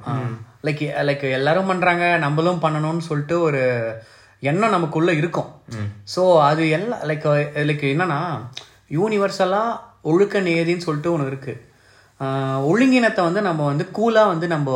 லைக் 0.68 0.84
லைக் 1.10 1.26
எல்லாரும் 1.38 1.70
பண்றாங்க 1.72 2.04
நம்மளும் 2.26 2.62
பண்ணணும்னு 2.64 3.08
சொல்லிட்டு 3.10 3.36
ஒரு 3.48 3.60
எண்ணம் 4.50 4.74
நமக்குள்ள 4.76 5.10
இருக்கும். 5.20 5.50
ஸோ 6.14 6.24
அது 6.48 6.64
எல்லாம் 6.78 7.04
லைக் 7.10 7.28
லைக் 7.70 7.86
என்னன்னா 7.92 8.18
யூனிவர்சலாக 8.90 9.80
ஒழுக்க 10.10 10.40
நேதின்னு 10.48 10.86
சொல்லிட்டு 10.86 11.12
ஒன்று 11.14 11.30
இருக்குது 11.32 11.62
ஒழுங்கினத்தை 12.70 13.22
வந்து 13.28 13.40
நம்ம 13.48 13.64
வந்து 13.70 13.84
கூலாக 13.98 14.32
வந்து 14.32 14.46
நம்ம 14.54 14.68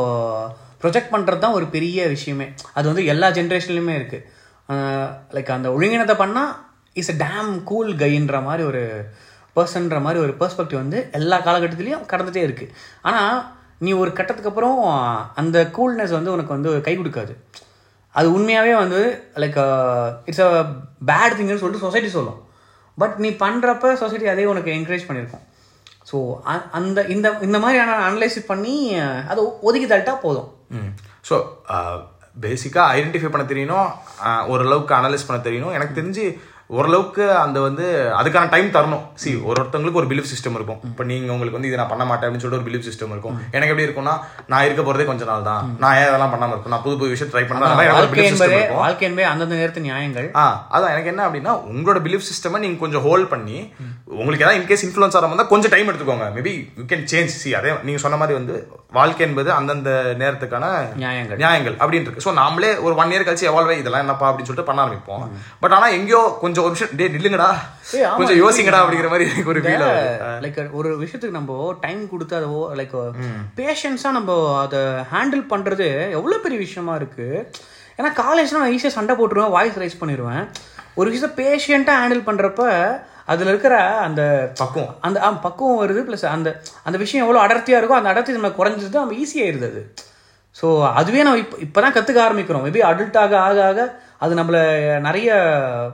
ப்ரொஜெக்ட் 0.81 1.13
பண்ணுறது 1.13 1.43
தான் 1.43 1.55
ஒரு 1.57 1.65
பெரிய 1.75 2.07
விஷயமே. 2.13 2.47
அது 2.77 2.85
வந்து 2.91 3.03
எல்லா 3.13 3.27
ஜென்ரேஷன்லையுமே 3.37 3.95
இருக்குது 3.99 4.27
லைக் 5.35 5.55
அந்த 5.55 5.69
ஒழுங்கினத்தை 5.75 6.15
பண்ணால் 6.23 6.51
இஸ் 7.01 7.11
அ 7.13 7.17
டேம் 7.23 7.51
கூல் 7.69 7.91
கைன்ற 8.03 8.37
மாதிரி 8.47 8.63
ஒரு 8.71 8.83
பர்சன்ற 9.55 9.97
மாதிரி 10.05 10.19
ஒரு 10.25 10.33
பெர்ஸ்பெக்டிவ் 10.41 10.81
வந்து 10.83 10.99
எல்லா 11.19 11.37
காலகட்டத்துலேயும் 11.47 12.05
கடந்துட்டே 12.11 12.43
இருக்குது 12.47 12.73
ஆனால் 13.09 13.39
நீ 13.85 13.91
ஒரு 14.03 14.11
கட்டத்துக்கு 14.17 14.51
அப்புறம் 14.51 14.79
அந்த 15.41 15.57
கூல்னஸ் 15.77 16.15
வந்து 16.17 16.33
உனக்கு 16.35 16.55
வந்து 16.55 16.71
கை 16.87 16.93
கொடுக்காது. 16.97 17.33
அது 18.15 18.27
உண்மையாகவே 18.37 18.73
வந்து 18.83 19.01
லைக் 19.41 19.59
இட்ஸ் 20.29 20.43
அ 20.47 20.49
பேட் 21.09 21.35
திங்குன்னு 21.37 21.61
சொல்லிட்டு 21.63 21.85
சொசைட்டி 21.85 22.09
சொல்லும். 22.17 22.39
பட் 22.97 23.15
நீ 23.17 23.29
பண்ணுறப்ப 23.29 23.93
சொசைட்டி 23.93 24.27
அதே 24.27 24.45
உனக்கு 24.45 24.71
என்கரேஜ் 24.71 25.07
பண்ணியிருக்கும் 25.07 25.45
ஸோ 26.11 26.17
அந்த 26.71 27.05
இந்த 27.05 27.37
இந்த 27.41 27.59
மாதிரியான 27.59 27.91
அனலைஸ் 28.09 28.39
பண்ணி 28.45 28.95
அதை 29.27 29.43
ஒதுக்கி 29.61 29.87
தள்ளிட்டா 29.93 30.19
போதும் 30.19 30.49
ஸோ 31.29 31.35
பேசிக்காக 32.43 32.91
ஐடென்டிஃபை 32.97 33.29
பண்ண 33.29 33.45
தெரியணும் 33.47 33.89
ஓரளவுக்கு 34.47 34.93
அனலைஸ் 34.95 35.27
பண்ண 35.27 35.49
தெரியணும். 35.49 35.73
எனக்கு 35.73 36.01
தெரிஞ்சு 36.01 36.25
ஓரளவுக்கு 36.77 37.23
அந்த 37.43 37.57
வந்து 37.65 37.85
அதுக்கான 38.19 38.49
டைம் 38.53 38.67
தரணும். 38.75 39.01
சி 39.21 39.29
ஒரு 39.49 39.57
ஒருத்தவங்களுக்கு 39.61 39.99
ஒரு 40.01 40.09
பிலீஃப் 40.11 40.29
சிஸ்டம் 40.31 40.57
இருக்கும். 40.57 40.79
இப்போ 40.89 41.03
நீங்க 41.09 41.33
உங்களுக்கு 41.35 41.57
வந்து 41.57 41.69
இதை 41.69 41.77
நான் 41.81 41.91
பண்ண 41.93 42.03
மாட்டேன் 42.09 42.27
அப்படின்னு 42.27 42.43
சொல்லிட்டு 42.43 42.61
ஒரு 42.61 42.67
பிலீஃப் 42.69 42.85
சிஸ்டம் 42.87 43.13
இருக்கும். 43.15 43.35
எனக்கு 43.55 43.71
எப்படி 43.73 43.87
இருக்கும்னா 43.87 44.13
நான் 44.51 44.65
இருக்க 44.67 44.83
போறதே 44.87 45.05
கொஞ்ச 45.09 45.25
நாள் 45.31 45.47
தான். 45.49 45.63
நான் 45.83 45.95
ஏன் 46.01 46.09
அதெல்லாம் 46.11 46.33
பண்ணாம 46.33 46.53
இருக்கும் 46.55 46.73
நான் 46.75 46.83
புது 46.85 46.97
புது 47.01 47.13
விஷயம் 47.15 47.31
ட்ரை 47.33 47.43
பண்ணலாம் 47.49 47.77
வாழ்க்கை 48.81 49.07
என்பதே 49.09 49.27
அந்தந்த 49.31 49.55
நேரத்து 49.61 49.85
நியாயங்கள். 49.87 50.29
ஆ 50.43 50.45
அதான். 50.75 50.93
எனக்கு 50.95 51.11
என்ன 51.13 51.25
அப்படின்னா 51.27 51.55
உங்களோட 51.73 52.01
பிலீஃப் 52.07 52.27
சிஸ்டமை 52.31 52.61
நீங்க 52.65 52.79
கொஞ்சம் 52.85 53.05
ஹோல்ட் 53.07 53.29
பண்ணி 53.33 53.57
உங்களுக்கு 54.19 54.45
ஏதாவது 54.45 54.59
இன்கேஸ் 54.61 54.85
இன்ஃபுளுன்ஸ் 54.87 55.17
ஆகிற 55.17 55.29
மாதிரி 55.33 55.51
கொஞ்சம் 55.53 55.73
டைம் 55.75 55.89
எடுத்துக்கோங்க. 55.91 56.27
Maybe 56.37 56.53
you 56.79 56.85
can 56.93 57.05
change 57.13 57.35
see 57.41 57.51
அதே 57.59 57.73
நீங்க 57.89 58.01
சொன்ன 58.05 58.19
மாதிரி 58.23 58.37
வந்து 58.39 58.55
வாழ்க்கை 58.99 59.23
என்பது 59.27 59.49
அந்தந்த 59.57 59.89
நேரத்துக்கான 60.21 60.65
நியாயங்கள். 61.03 61.37
நியாயங்கள் 61.43 61.75
அப்படின்னு 61.81 62.07
இருக்கு. 62.07 62.25
ஸோ 62.25 62.31
நாமளே 62.41 62.71
ஒரு 62.85 62.93
ஒன் 63.01 63.13
இயர் 63.13 63.27
கழிச்சு 63.27 63.49
எவால்வ் 63.51 63.77
இதெல்லாம் 63.81 64.03
என்னப்பா? 64.05 64.25
அப்படின்னு 64.29 64.49
சொல்லிட்டு 64.49 64.69
பண்ண 64.69 64.85
ஆரம்பிப்போம். 64.85 65.23
பட் 65.61 65.75
ஆனா 65.77 65.87
எங்கேயோ 65.97 66.23
கொஞ்சம் 66.41 66.60
ஒரு 66.61 66.73
விஷயம் 66.73 66.95
டே 66.95 67.07
நில்லுங்கடா. 67.07 67.49
கொஞ்சம் 68.17 68.39
யோசிங்கடா 68.41 68.79
அப்படிங்கிற 68.81 69.09
மாதிரி 69.09 69.27
எனக்கு 69.27 69.51
ஒரு 69.53 69.61
ஃபீல் 69.63 69.85
லைக் 70.43 70.59
ஒரு 70.73 70.89
விஷயத்துக்கு 71.01 71.37
நம்ம 71.37 71.53
டைம் 71.81 72.01
கொடுத்து 72.09 72.35
அதை 72.39 72.49
லைக் 72.79 72.95
பேஷன்ஸா 73.57 74.11
நம்ம 74.11 74.35
அதை 74.61 74.81
ஹேண்டில் 75.11 75.45
பண்றது 75.49 75.87
எவ்வளவு 76.17 76.43
பெரிய 76.43 76.59
விஷயமா 76.59 76.95
இருக்கு. 76.95 77.27
ஏன்னா 77.99 78.11
காலேஜ்னா 78.19 78.61
நான் 78.61 78.73
ஈஸியாக 78.73 78.95
சண்டை 78.95 79.15
போட்டுருவேன் 79.15 79.55
வாய்ஸ் 79.55 79.79
ரைஸ் 79.79 80.01
பண்ணிடுவேன் 80.01 80.43
ஒரு 80.95 81.07
விஷயத்த 81.09 81.31
பேஷண்ட்டாக 81.39 82.01
ஹேண்டில் 82.01 82.27
பண்றப்ப 82.27 82.63
அதுல 83.27 83.49
இருக்கிற 83.49 83.75
அந்த 84.05 84.21
பக்குவம். 84.57 84.93
அந்த 85.01 85.17
ஆ, 85.21 85.31
பக்குவம் 85.43 85.81
வருது 85.81 86.01
ப்ளஸ் 86.07 86.25
அந்த 86.29 86.49
அந்த 86.83 86.97
விஷயம் 86.97 87.25
எவ்வளோ 87.25 87.41
அடர்த்தியா 87.43 87.79
இருக்கோ 87.79 87.97
அந்த 87.97 88.11
அடர்த்தி 88.11 88.37
நம்ம 88.37 88.53
குறைஞ்சது 88.57 88.97
நம்ம 88.97 89.17
ஈஸியாயிருது 89.21 89.67
அது. 89.71 89.81
ஸோ 90.55 90.67
அதுவே 90.99 91.23
நம்ம 91.23 91.37
இப்போ 91.37 91.57
இப்போ 91.59 91.79
தான் 91.81 91.93
கற்றுக்க 91.93 92.19
ஆரம்பிக்கிறோம். 92.23 92.63
மேபி 92.65 92.81
அடல்ட் 92.87 93.17
ஆக 93.17 93.33
ஆக 93.41 93.59
ஆக 93.67 93.81
அது 94.25 94.33
நம்மள 94.39 94.57
நிறைய 95.05 95.29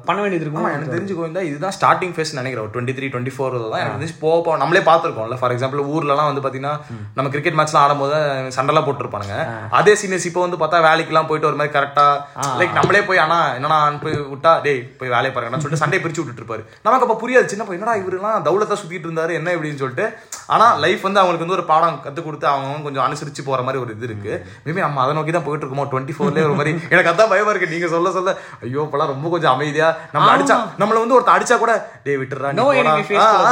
பண்ண 0.07 0.19
வேண்டியது 0.21 0.45
இருக்கும். 0.45 0.67
எனக்கு 0.75 0.93
தெரிஞ்சு 0.95 1.13
கோவிந்தா 1.17 1.43
இதுதான் 1.49 1.75
ஸ்டார்டிங் 1.77 2.13
ஃபேஸ் 2.15 2.33
நினைக்கிறேன். 2.39 2.63
ஒரு 2.65 2.73
டுவெண்ட்டி 2.73 2.95
த்ரீ 2.97 3.07
டுவெண்ட்டி 3.11 3.33
ஃபோர் 3.35 3.53
தான் 3.73 3.81
எனக்கு 3.83 3.99
தெரிஞ்சு 4.01 4.17
போக 4.23 4.55
நம்மளே 4.61 4.81
பார்த்துருக்கோம்ல. 4.89 5.37
ஃபார் 5.41 5.53
எக்ஸாம்பிள் 5.55 5.81
ஊர்லலாம் 5.93 6.29
வந்து 6.29 6.43
பார்த்தீங்கன்னா 6.45 6.73
நம்ம 7.17 7.27
கிரிக்கெட் 7.35 7.57
மேட்ச்லாம் 7.59 7.83
ஆடும்போது 7.85 8.17
சண்டைலாம் 8.57 8.87
போட்டுருப்பானுங்க. 8.87 9.37
அதே 9.79 9.93
சீனியர்ஸ் 10.01 10.27
இப்போ 10.29 10.41
வந்து 10.45 10.59
பார்த்தா 10.63 10.81
வேலைக்கெல்லாம் 10.87 11.29
போயிட்டு 11.29 11.49
ஒரு 11.51 11.59
மாதிரி 11.61 11.73
கரெக்டாக 11.77 12.55
லைக் 12.61 12.75
நம்மளே 12.79 13.03
போய் 13.09 13.21
ஆனா 13.25 13.37
என்னடா 13.59 13.77
போய் 14.03 14.17
விட்டா? 14.33 14.53
டேய் 14.65 14.81
போய் 14.99 15.13
வேலையை 15.15 15.33
பாருங்கன்னு 15.37 15.63
சொல்லிட்டு 15.65 15.83
சண்டை 15.83 15.99
பிரிச்சு 16.05 16.21
விட்டுட்டு 16.21 16.43
இருப்பாரு. 16.43 16.65
நமக்கு 16.87 17.07
அப்போ 17.07 17.17
புரியாது. 17.23 17.51
சின்ன 17.53 17.69
என்னடா 17.77 17.95
இவருலாம் 18.01 18.43
தௌலத்தா 18.49 18.77
சுத்திட்டு 18.81 19.09
இருந்தாரு 19.09 19.33
என்ன 19.39 19.55
இப்படின்னு 19.57 19.81
சொல்லிட்டு. 19.83 20.07
ஆனா 20.55 20.67
லைஃப் 20.83 21.07
வந்து 21.07 21.21
அவங்களுக்கு 21.21 21.45
வந்து 21.45 21.57
ஒரு 21.59 21.67
பாடம் 21.71 21.97
கத்து 22.03 22.21
கொடுத்து 22.27 22.47
அவங்க 22.51 22.85
கொஞ்சம் 22.89 23.05
அனுசரிச்சு 23.07 23.47
போற 23.49 23.61
மாதிரி 23.69 23.81
ஒரு 23.85 23.97
இது 23.97 24.07
இருக்கு. 24.09 24.33
மேபி 24.67 24.85
நம்ம 24.85 25.01
அதை 25.05 25.15
நோக்கி 25.17 25.33
தான் 25.37 25.47
போயிட்டு 25.47 25.65
இருக்கோமோ 25.65 25.87
டுவெண்ட்டி 25.93 26.15
ஃபோர்லேயே 26.17 26.45
ஒரு 26.49 26.59
மாதிரி. 26.59 26.73
எனக்கு 26.93 27.11
அதான் 27.13 27.33
பயமா 27.33 27.51
இருக்கு. 27.53 27.73
நீங்க 27.73 27.89
சொல்ல 27.95 28.15
சொல்ல 28.17 28.33
ஐயோ 28.63 28.81
இப்பெல்லாம் 28.85 29.11
ரொம்ப 29.13 29.27
கொஞ்சம் 29.33 29.53
அமைதியா 29.55 29.87
நம்ம 30.13 30.27
அடிச்சா 30.33 30.57
நம்மள 30.79 30.99
வந்து 31.01 31.17
ஒருத்தர் 31.17 31.37
அடிச்சா 31.37 31.57
கூட 31.57 31.73
டேய் 32.05 32.19
விட்டுறா 32.19 32.51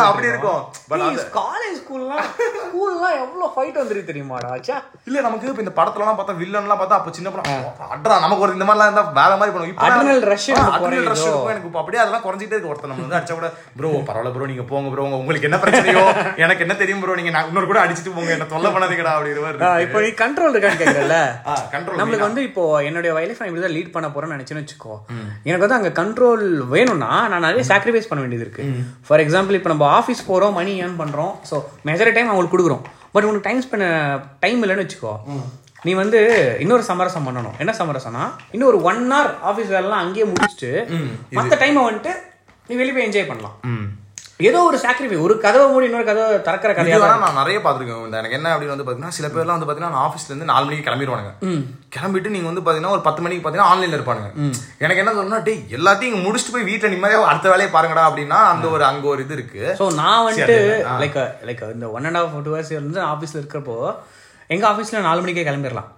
அப்படி 0.05 0.27
இருக்கும். 0.27 0.61
காலேஜ் 1.37 1.77
ஸ்கூல்லாம் 1.77 2.25
ஸ்கூல்லாம் 2.59 3.15
எவ்வளோ 3.21 3.45
ஃபைட் 3.53 3.79
வந்துருக்கு 3.79 4.09
தெரியுமாடா 4.09 4.51
இல்ல 5.07 5.17
நமக்கு 5.25 5.49
இப்ப 5.49 5.63
இந்த 5.63 5.73
படத்துலலாம் 5.77 6.17
பார்த்தா 6.17 6.35
வில்லன்லாம் 6.39 6.79
பார்த்தா 6.79 6.99
அப்ப 6.99 7.11
சின்ன 7.15 7.29
படம் 7.31 7.49
அட்ரா 7.95 8.15
நமக்கு 8.23 8.45
ஒரு 8.45 8.55
இந்த 8.55 8.65
மாதிரிலாம் 8.67 8.89
இருந்தா 8.89 9.03
வேற 9.19 9.31
மாதிரி 9.35 9.53
பண்ணுவோம். 9.53 9.73
இப்போ 9.73 9.85
அட்ரினல் 9.87 10.23
ரஷ் 10.25 10.47
குறையுதோ? 10.77 11.03
இருக்கும் 11.05 11.51
எனக்கு 11.51 11.69
இப்போ 11.69 11.81
அப்படியே 11.81 12.01
அதெல்லாம் 12.03 12.25
குறைஞ்சிட்டே 12.25 12.55
இருக்கு. 12.55 12.71
ஒருத்தர் 12.71 12.91
நம்ம 12.91 13.05
வந்து 13.05 13.17
அடிச்சா 13.19 13.35
கூட 13.35 13.49
ப்ரோ 13.77 13.89
பரவாயில்ல 14.07 14.33
ப்ரோ 14.35 14.49
நீங்க 14.51 14.65
போங்க 14.71 14.89
ப்ரோ 14.91 15.03
உங்களுக்கு 15.17 15.47
என்ன 15.49 15.59
பிரச்சனையோ 15.63 16.03
எனக்கு 16.43 16.63
என்ன 16.65 16.75
தெரியும் 16.81 17.01
ப்ரோ 17.03 17.15
நீங்க 17.19 17.33
நான் 17.35 17.47
இன்னொரு 17.49 17.69
கூட 17.71 17.81
அடிச்சிட்டு 17.83 18.13
போங்க 18.15 18.31
என்ன 18.35 18.47
தொல்லை 18.51 18.71
பண்ணாதீங்கடா 18.73 19.13
அப்படிங்கிற 19.15 19.43
மாதிரி 19.43 19.57
இருக்கு. 19.59 19.85
இப்போ 19.85 20.01
நீ 20.01 20.11
கண்ட்ரோல் 20.21 20.53
இருக்கான்னு 20.55 21.21
ஆ, 21.45 21.55
control 21.73 21.97
நம்மளுக்கு 21.99 22.27
வந்து 22.27 22.43
இப்போ 22.49 22.63
என்னுடைய 22.87 23.11
லைஃப் 23.19 23.41
நான் 23.41 23.49
இப்படி 23.49 23.63
தான் 23.63 23.75
லீட் 23.75 23.93
பண்ண 23.93 24.07
போறேன்னு 24.09 24.35
நினைச்சேன்னு 24.55 24.63
வச்சுக்கோ. 24.63 24.95
எனக்கு 25.47 25.65
வந்து 25.65 25.77
அங்க 25.79 25.91
கண்ட்ரோல் 26.01 26.43
வேணும்னா 26.73 27.11
நான் 27.31 27.45
நிறைய 27.47 27.63
சாக்ரிஃபைஸ் 27.71 28.09
பண்ண 28.09 28.21
வேண்டியது 28.23 28.45
இருக்கு. 28.45 28.63
ஃபார் 29.07 29.23
எக்ஸாம்பிள் 29.25 29.57
இப்போ 29.59 29.71
நம்ம 29.73 29.85
ஆஃபீஸ் 29.99 30.27
போறோம் 30.29 30.55
மணி 30.59 30.73
ஏர்ன் 30.83 30.97
பண்றோம். 31.01 31.33
ஸோ 31.49 31.57
மெஜாரி 31.89 32.13
டைம் 32.17 32.31
அவங்களுக்கு 32.31 32.55
கொடுக்குறோம். 32.55 32.85
பட் 33.15 33.27
உனக்கு 33.29 33.47
டைம் 33.47 33.61
ஸ்பெண்ட் 33.65 34.23
டைம் 34.45 34.61
இல்லைன்னு 34.63 34.85
வச்சுக்கோ. 34.85 35.13
நீ 35.87 35.91
வந்து 36.03 36.19
இன்னொரு 36.63 36.83
சமரசம் 36.89 37.25
பண்ணணும். 37.27 37.57
என்ன 37.63 37.71
சமரசம்னா 37.79 38.23
இன்னும் 38.53 38.69
ஒரு 38.71 38.79
ஒன் 38.89 39.03
hour 39.15 39.27
ஆஃபீஸ் 39.49 39.73
வேலைலாம் 39.75 40.03
அங்கேயே 40.03 40.25
முடிச்சுட்டு 40.31 40.71
மற்ற 41.37 41.57
டைமை 41.63 41.83
வந்துட்டு 41.87 42.13
நீ 42.69 42.75
வெளியே 42.79 42.95
போய் 42.95 43.07
என்ஜாய் 43.07 43.29
பண்ணலாம். 43.31 43.55
ஏதோ 44.39 44.59
ஒரு 44.69 44.77
சாக்ரிஃபை 44.83 45.17
ஒரு 45.25 45.33
கதவை 45.43 45.65
மூடி 45.71 45.85
இன்னொரு 45.87 46.05
கதவை 46.07 46.31
திறக்கிற 46.45 46.71
இது 46.71 46.77
கதையா 46.79 46.97
வேணா 47.01 47.19
நான் 47.23 47.37
நிறைய 47.39 47.57
பார்த்துருக்கேன். 47.65 48.01
இந்த 48.07 48.17
எனக்கு 48.21 48.37
என்ன 48.37 48.47
அப்படின்னு 48.53 48.73
வந்து 48.73 48.85
பார்த்தீங்கன்னா 48.85 49.15
சில 49.17 49.27
பேர்லாம் 49.35 49.55
வந்து 49.55 49.67
பார்த்தீங்கன்னா 49.67 49.95
நான் 49.95 50.05
ஆஃபீஸ்ல 50.07 50.31
இருந்து 50.31 50.47
நாலு 50.49 50.65
மணிக்கு 50.65 50.87
கிளம்பிடுவானுங்க. 50.87 51.31
கிளம்பிட்டு 51.95 52.33
நீங்க 52.33 52.47
வந்து 52.51 52.63
பார்த்தீங்கன்னா 52.65 52.95
ஒரு 52.97 53.03
பத்து 53.07 53.23
மணிக்கு 53.25 53.43
பார்த்தீங்கன்னா 53.43 53.71
ஆன்லைன்ல 53.73 53.97
இருப்பானுங்க. 53.99 54.29
எனக்கு 54.85 55.01
என்ன 55.03 55.13
தோணுன்னா 55.17 55.39
டேய் 55.47 55.63
எல்லாத்தையும் 55.77 56.11
இங்க 56.11 56.21
முடிச்சுட்டு 56.27 56.55
போய் 56.55 56.67
வீட்டில் 56.71 56.93
நிம்மதியாக 56.95 57.31
அடுத்த 57.31 57.49
வேலையை 57.53 57.69
பாருங்கடா 57.77 58.03
அப்படின்னா 58.09 58.41
அந்த 58.51 58.67
ஒரு 58.75 58.85
அங்க 58.91 59.07
ஒரு 59.13 59.23
இது 59.27 59.35
இருக்கு. 59.39 59.63
ஸோ 59.81 59.87
நான் 60.01 60.25
வந்துட்டு. 60.27 60.59
லைக் 61.03 61.17
லைக் 61.49 61.65
இந்த 61.77 61.89
one 61.97 62.07
and 62.09 62.21
half 62.21 62.37
two 62.47 62.53
hours 62.55 62.75
வந்து 62.83 63.01
ஆஃபீஸில் 63.13 63.41
இருக்கிறப்போ 63.41 63.79
எங்கள் 64.53 64.69
ஆஃபீஸில் 64.73 65.05
நாலு 65.09 65.21
மணிக்கே 65.25 65.49
கிளம்பிடலாம். 65.49 65.91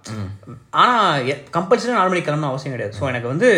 ஆனால் 0.82 1.32
கம்பல்சரி 1.56 1.98
நாலு 2.00 2.10
மணிக்கு 2.12 2.30
கிளம்பணும் 2.30 2.52
அவசியம் 2.52 2.76
கிடையாது. 2.76 2.96
ஸோ 3.00 3.06
எனக்கு 3.14 3.32
வந்து 3.34 3.48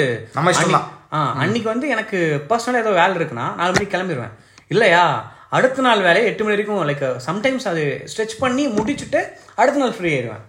ஆ 1.17 1.21
அன்னைக்கு 1.43 1.69
வந்து 1.75 1.87
எனக்கு 1.97 2.19
பர்சனலாக 2.53 2.85
ஏதோ 2.87 2.93
வேலை 3.01 3.15
இருக்குன்னா 3.19 3.49
நாலு 3.61 3.75
மணிக்கு 3.75 3.97
கிளம்பிடுவேன் 3.97 4.35
இல்லையா? 4.71 5.05
அடுத்த 5.49 5.83
நாள் 5.83 6.03
வேலையை 6.03 6.31
எட்டு 6.31 6.45
மணி 6.45 6.55
வரைக்கும் 6.55 6.89
லைக் 6.89 7.21
சம்டைம்ஸ் 7.27 7.69
அது 7.69 8.07
ஸ்ட்ரெச் 8.13 8.37
பண்ணி 8.39 8.69
முடிச்சுட்டு 8.69 9.21
அடுத்த 9.55 9.79
நாள் 9.79 9.93
ஃப்ரீ 9.93 10.11
ஆயிடுவேன். 10.15 10.43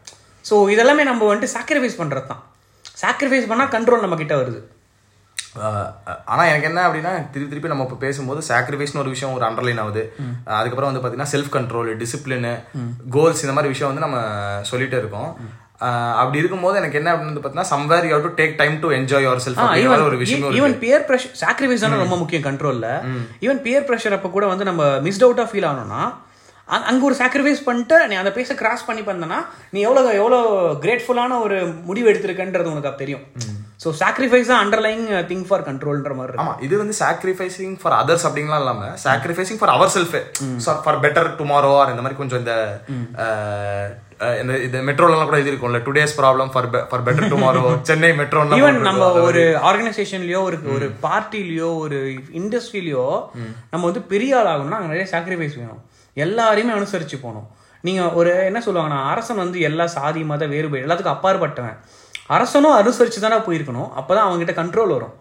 ஸோ 0.46 0.56
இதெல்லாமே 0.70 1.04
நம்ம 1.04 1.36
வந்துட்டு 1.36 1.54
சாக்ரிஃபைஸ் 1.56 1.98
பண்ணுறது 1.98 2.28
தான் 2.28 2.44
சாக்ரிஃபைஸ் 3.02 3.50
பண்ணால் 3.52 3.74
கண்ட்ரோல் 3.76 4.00
நம்ம 4.00 4.16
கிட்ட 4.16 4.36
வருது. 4.36 4.60
ஆஹ் 5.60 5.90
ஆனா 6.26 6.46
எனக்கு 6.46 6.68
என்ன 6.68 6.88
அப்படின்னா 6.88 7.30
திருப்பி 7.32 7.50
திருப்பி 7.50 7.68
நம்ம 7.68 7.84
இப்போ 7.84 7.96
பேசும்போது 7.96 8.42
சாக்ரிஃபைஸ்னு 8.48 9.00
ஒரு 9.00 9.10
விஷயம் 9.10 9.34
ஒரு 9.34 9.46
அண்டர்லைன் 9.46 9.80
ஆகுது. 9.80 10.04
அதுக்கப்புறம் 10.46 10.94
வந்து 10.94 11.02
பார்த்தீங்கன்னா 11.02 11.32
செல்ஃப் 11.34 11.56
கண்ட்ரோல் 11.56 11.96
டிசிப்ளின் 11.96 12.48
கோல்ஸ் 13.10 13.42
இந்த 13.42 13.54
மாதிரி 13.54 13.68
விஷயம் 13.68 13.96
வந்து 13.96 14.08
நம்ம 14.08 14.20
சொல்லிட்டே 14.72 14.98
இருக்கோம். 14.98 15.30
அப்படி 16.17 16.39
இருக்கும்போது 16.39 16.76
எனக்கு 16.78 16.98
என்ன 16.98 17.10
அப்படின்னு 17.13 17.36
பார்த்தீங்கன்னா 17.36 17.72
somewhere 17.72 18.08
you 18.08 18.20
to 18.22 18.32
take 18.38 18.56
time 18.58 18.76
to 18.80 18.89
enjoy 18.98 19.26
yourself 19.46 19.62
ஒரு 20.08 20.17
விஷயம் 20.22 20.44
ஈவன் 20.60 20.76
பியர் 20.82 21.06
ப்ரெஷர் 21.08 21.34
சாக்ரிஃபைஸ் 21.41 21.86
தானே 21.86 22.02
ரொம்ப 22.02 22.17
முக்கியம் 22.22 22.46
கண்ட்ரோல்ல 22.48 22.89
ஈவன் 23.41 23.62
பியர் 23.63 23.88
ப்ரெஷர் 23.88 24.17
அப்போ 24.17 24.32
கூட 24.32 24.48
வந்து 24.48 24.67
நம்ம 24.70 24.84
மிஸ்ட் 25.06 25.26
அவுட்டா 25.28 25.46
ஃபீல் 25.50 25.67
ஆகணும்னா 25.70 26.04
அ- 26.67 26.86
அங்க 26.88 27.04
ஒரு 27.06 27.15
சாக்ரிஃபைஸ் 27.15 27.62
பண்ணிட்டு 27.63 27.98
நீ 28.08 28.15
அந்த 28.17 28.32
பேச 28.34 28.54
கிராஸ் 28.56 28.86
பண்ணி 28.86 29.02
பண்ணனா 29.04 29.39
நீ 29.72 29.80
எவ்வளவு 29.82 30.12
எவ்வளவு 30.15 30.52
கிரேட்ஃபுல்லான 30.84 31.39
ஒரு 31.41 31.58
முடிவு 31.86 32.10
எடுத்திருக்கன்றது 32.12 32.72
உனக்கு 32.72 32.94
தெரியும். 32.98 33.26
ஸோ 33.82 33.89
சாக்ரிஃபைஸ் 34.00 34.50
தான் 34.50 34.62
அண்டர்லைங் 34.63 35.02
திங் 35.30 35.46
ஃபார் 35.46 35.63
கண்ட்ரோல்ன்ற 35.67 36.13
மாதிரி 36.15 36.39
ஆமா 36.41 36.54
இது 36.65 36.76
வந்து 36.78 36.96
சாக்ரிஃபைசிங் 37.00 37.76
ஃபார் 37.80 37.96
அதர்ஸ் 38.00 38.26
அப்படிங்கலாம் 38.28 38.62
இல்லாம 38.63 38.89
sacrificing 39.04 39.60
for 39.60 39.72
our 39.74 39.91
self 39.94 40.15
for 40.84 41.00
better 41.04 41.30
tomorrow 41.39 41.72
or 41.78 41.91
இந்த 41.94 42.04
மாதிரி 42.04 42.20
கொஞ்சம் 42.20 42.41
இந்த 42.41 42.54
ஆஹ், 43.24 43.88
ஆஹ், 44.22 44.36
இந்த 44.41 44.54
இந்த 44.65 44.80
மெட்ரோலாம் 44.88 45.30
கூட 45.30 45.39
இது 45.44 45.52
இருக்கும்ல 45.52 45.82
today's 45.86 46.13
problem 46.20 46.52
for 46.54 46.67
for 46.89 47.06
better 47.08 47.32
tomorrow 47.34 47.62
Chennai 47.89 48.12
metro 48.20 48.44
even 48.60 48.80
நம்ம 48.89 49.00
ஒரு 49.22 49.41
ஆர்கனைசேஷன்லயோ 49.70 50.41
ஒரு 50.50 50.60
ஒரு 50.76 50.88
பார்ட்டிலயோ 51.06 51.70
ஒரு 51.84 52.00
இண்டஸ்ட்ரியிலயோ 52.41 53.06
நம்ம 53.72 53.84
வந்து 53.84 54.04
பெரிய 54.12 54.38
ஆள் 54.39 54.52
ஆகணும்னா 54.52 54.80
அங்க 54.80 54.91
நிறைய 54.94 55.08
சாக்ரிஃபைஸ் 55.12 55.58
வேணும். 55.60 55.82
எல்லாரையுமே 56.17 56.76
அனுசரிச்சு 56.76 57.17
போகணும். 57.20 57.48
நீங்க 57.84 58.02
ஒரு 58.15 58.32
என்ன 58.48 58.60
சொல்லுவாங்கன்னா 58.63 59.02
அரசன் 59.12 59.39
வந்து 59.39 59.60
எல்லா 59.67 59.86
சாதி 59.94 60.24
மத 60.28 60.46
வேறுபாடு 60.50 60.84
எல்லாத்துக்கும் 60.84 61.15
அப்பாற்பட்டவன். 61.15 61.78
அரசனும் 62.32 62.72
அனுசரித்து 62.72 63.20
தானே 63.20 63.36
போயிருக்கணும். 63.36 63.89
அப்போ 63.94 64.15
தான் 64.15 64.32
அவங்ககிட்ட 64.32 64.52
கண்ட்ரோல் 64.52 64.88
வரும். 64.88 65.13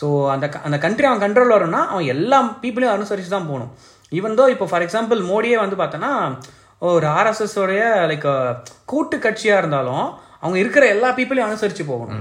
ஸோ 0.00 0.30
அந்த 0.30 0.48
க- 0.48 0.60
அந்த 0.64 0.78
கண்ட்ரி 0.78 1.06
அவன் 1.06 1.22
கண்ட்ரோல் 1.22 1.54
வரும்னா 1.54 1.86
அவன் 1.86 2.04
எல்லா 2.04 2.58
பீப்புளையும் 2.62 2.96
அனுசரித்து 2.98 3.30
தான் 3.30 3.46
போகணும். 3.46 3.70
ஈவன் 4.10 4.38
தோ 4.40 4.48
இப்போ 4.48 4.66
ஃபார் 4.66 4.82
எக்ஸாம்பிள் 4.82 5.20
மோடியே 5.24 5.58
வந்து 5.58 5.76
பார்த்தோன்னா 5.76 6.38
ஒரு 6.78 7.06
ஆர்எஸ்எஸ் 7.06 7.58
உடைய 7.58 7.82
லைக் 7.84 8.56
கூட்டு 8.84 9.16
கட்சியாக 9.16 9.58
இருந்தாலும் 9.58 10.14
அவங்க 10.40 10.58
இருக்கிற 10.58 10.86
எல்லா 10.86 11.08
பீப்புளையும் 11.10 11.48
அனுசரித்து 11.50 11.84
போகணும். 11.84 12.20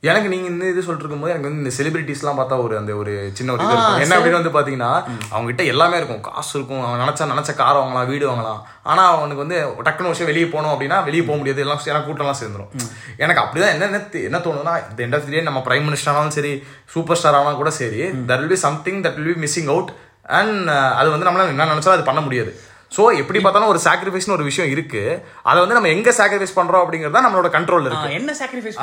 எனக்கு 0.00 0.28
நீங்க 0.28 0.48
இந்த 0.48 0.68
இது 0.68 0.82
சொல்லிட்டு 0.82 1.04
இருக்கும்போது 1.04 1.32
எனக்கு 1.32 1.48
வந்து 1.48 1.70
இந்த 1.70 1.82
செலிபிரிட்டிஸ்லாம் 1.82 2.40
பார்த்தா 2.40 2.62
ஒரு 2.62 2.78
அந்த 2.78 2.94
ஒரு 2.94 3.30
சின்ன 3.32 3.52
ஒரு 3.52 3.64
இது 3.64 3.72
இருக்கும். 3.72 4.00
என்ன 4.00 4.16
அப்படின்னு 4.18 4.50
வந்து 4.50 4.70
பாத்தீங்கன்னா 4.70 5.04
அவங்க 5.30 5.44
கிட்ட 5.44 5.62
எல்லாமே 5.62 5.96
இருக்கும். 5.96 6.20
காசு 6.20 6.58
இருக்கும். 6.58 6.86
அவன் 6.86 7.00
நினைச்சா 7.00 7.32
நினைச்ச 7.32 7.54
கார் 7.54 7.76
வாங்கலாம் 7.76 8.06
வீடு 8.06 8.30
வாங்கலாம். 8.30 8.60
ஆனா 8.82 9.06
அவனுக்கு 9.06 9.36
வந்து 9.36 9.66
டக்குனு 9.84 10.08
விஷயம் 10.08 10.32
வெளியே 10.32 10.46
போகணும் 10.46 10.80
அப்படின்னா 10.80 11.04
வெளியே 11.04 11.22
போக 11.22 11.38
முடியாது. 11.38 11.60
எல்லாம் 11.60 11.80
எனக்கு 11.84 12.12
கூட்டம்லாம் 12.12 12.44
சேர்ந்துரும். 12.44 12.80
எனக்கு 13.16 13.42
அப்படிதான் 13.42 13.72
என்ன 13.72 13.84
என்ன 13.84 13.96
தி- 13.96 14.24
என்ன 14.24 14.38
தோணுதுன்னா 14.38 15.00
இந்த 15.00 15.18
எண்ட் 15.18 15.20
ஆஃப் 15.20 15.42
நம்ம 15.42 15.62
பிரைம் 15.64 15.92
மினிஸ்டர் 15.92 16.08
ஆனாலும் 16.08 16.30
சரி 16.30 16.64
சூப்பர் 16.86 17.16
ஸ்டார் 17.16 17.34
ஆனாலும் 17.34 17.56
கூட 17.56 17.70
சரி 17.70 18.02
that 18.02 18.38
will 18.38 18.46
be 18.46 18.56
something 18.56 19.02
that 19.02 19.22
will 19.22 19.34
be 19.34 19.40
missing 19.40 19.68
out 19.68 19.92
and 20.22 20.68
அது 20.68 21.10
வந்து 21.10 21.30
நம்மளால 21.30 21.46
என்ன 21.46 21.64
நினைச்சாலும் 21.64 21.88
அது 21.88 22.02
பண்ண 22.02 22.20
முடியாது. 22.20 22.60
ஸோ 22.96 23.16
எப்படி 23.16 23.40
பார்த்தாலும் 23.40 23.68
ஒரு 23.68 23.80
சாக்ரிஃபைஸ்னு 23.84 24.30
ஒரு 24.30 24.44
விஷயம் 24.44 24.70
இருக்கு. 24.70 25.26
அதை 25.42 25.66
வந்து 25.66 25.74
நம்ம 25.74 25.88
எங்க 25.88 26.10
சாக்ரிஃபைஸ் 26.10 26.58
பண்றோம் 26.58 26.84
அப்படிங்கிறது 26.84 27.26
நம்மளோட 27.28 27.48
கண்ட்ரோல் 27.48 27.80
இருக்கு. 27.80 28.12
என்ன 28.12 28.32
சாக்ரிஃபைஸ் 28.32 28.78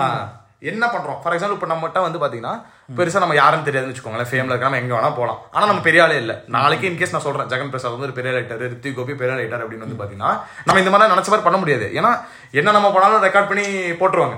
என்ன 0.63 0.83
பண்றோம்? 0.87 1.17
ஃபார் 1.21 1.33
எக்ஸாம்பிள் 1.33 1.57
இப்போ 1.57 1.69
நம்மகிட்ட 1.69 1.99
வந்து 2.03 2.19
பாத்தீங்கன்னா 2.19 2.53
பெருசா 2.97 3.19
நம்ம 3.19 3.35
யாருன்னு 3.37 3.67
தெரியாதுன்னு 3.67 3.91
வச்சுக்கோங்களேன். 3.91 4.29
ஃபேம்ல 4.29 4.51
இருக்க 4.51 4.67
நம்ம 4.67 4.79
எங்க 4.79 4.93
வேணா 4.95 5.09
போலாம். 5.15 5.39
ஆனா 5.53 5.63
நம்ம 5.65 5.83
பெரிய 5.85 6.03
ஆளே 6.03 6.17
இல்ல. 6.21 6.33
நாளைக்கு 6.55 6.85
இன்கேஸ் 6.89 7.13
நான் 7.13 7.25
சொல்றேன் 7.25 7.49
ஜெகன் 7.51 7.71
பிரசாத் 7.71 7.93
வந்து 7.93 8.07
ஒரு 8.07 8.17
பெரிய 8.17 8.33
ரைட்டர் 8.35 8.61
ரித்திக் 8.65 8.97
கோபி 8.97 9.15
பெரிய 9.15 9.35
ரைட்டர் 9.39 9.63
அப்படின்னு 9.63 9.85
வந்து 9.85 9.99
பாத்தீங்கன்னா 9.99 10.31
நம்ம 10.67 10.81
இந்த 10.83 10.93
மாதிரி 10.93 11.13
நினைச்ச 11.13 11.31
மாதிரி 11.31 11.47
பண்ண 11.47 11.59
முடியாது. 11.59 11.87
ஏன்னா 11.99 12.11
என்ன 12.53 12.75
நம்ம 12.77 12.91
பண்ணாலும் 12.93 13.25
ரெக்கார்ட் 13.25 13.49
பண்ணி 13.51 13.65
போட்டுருவாங்க. 14.01 14.37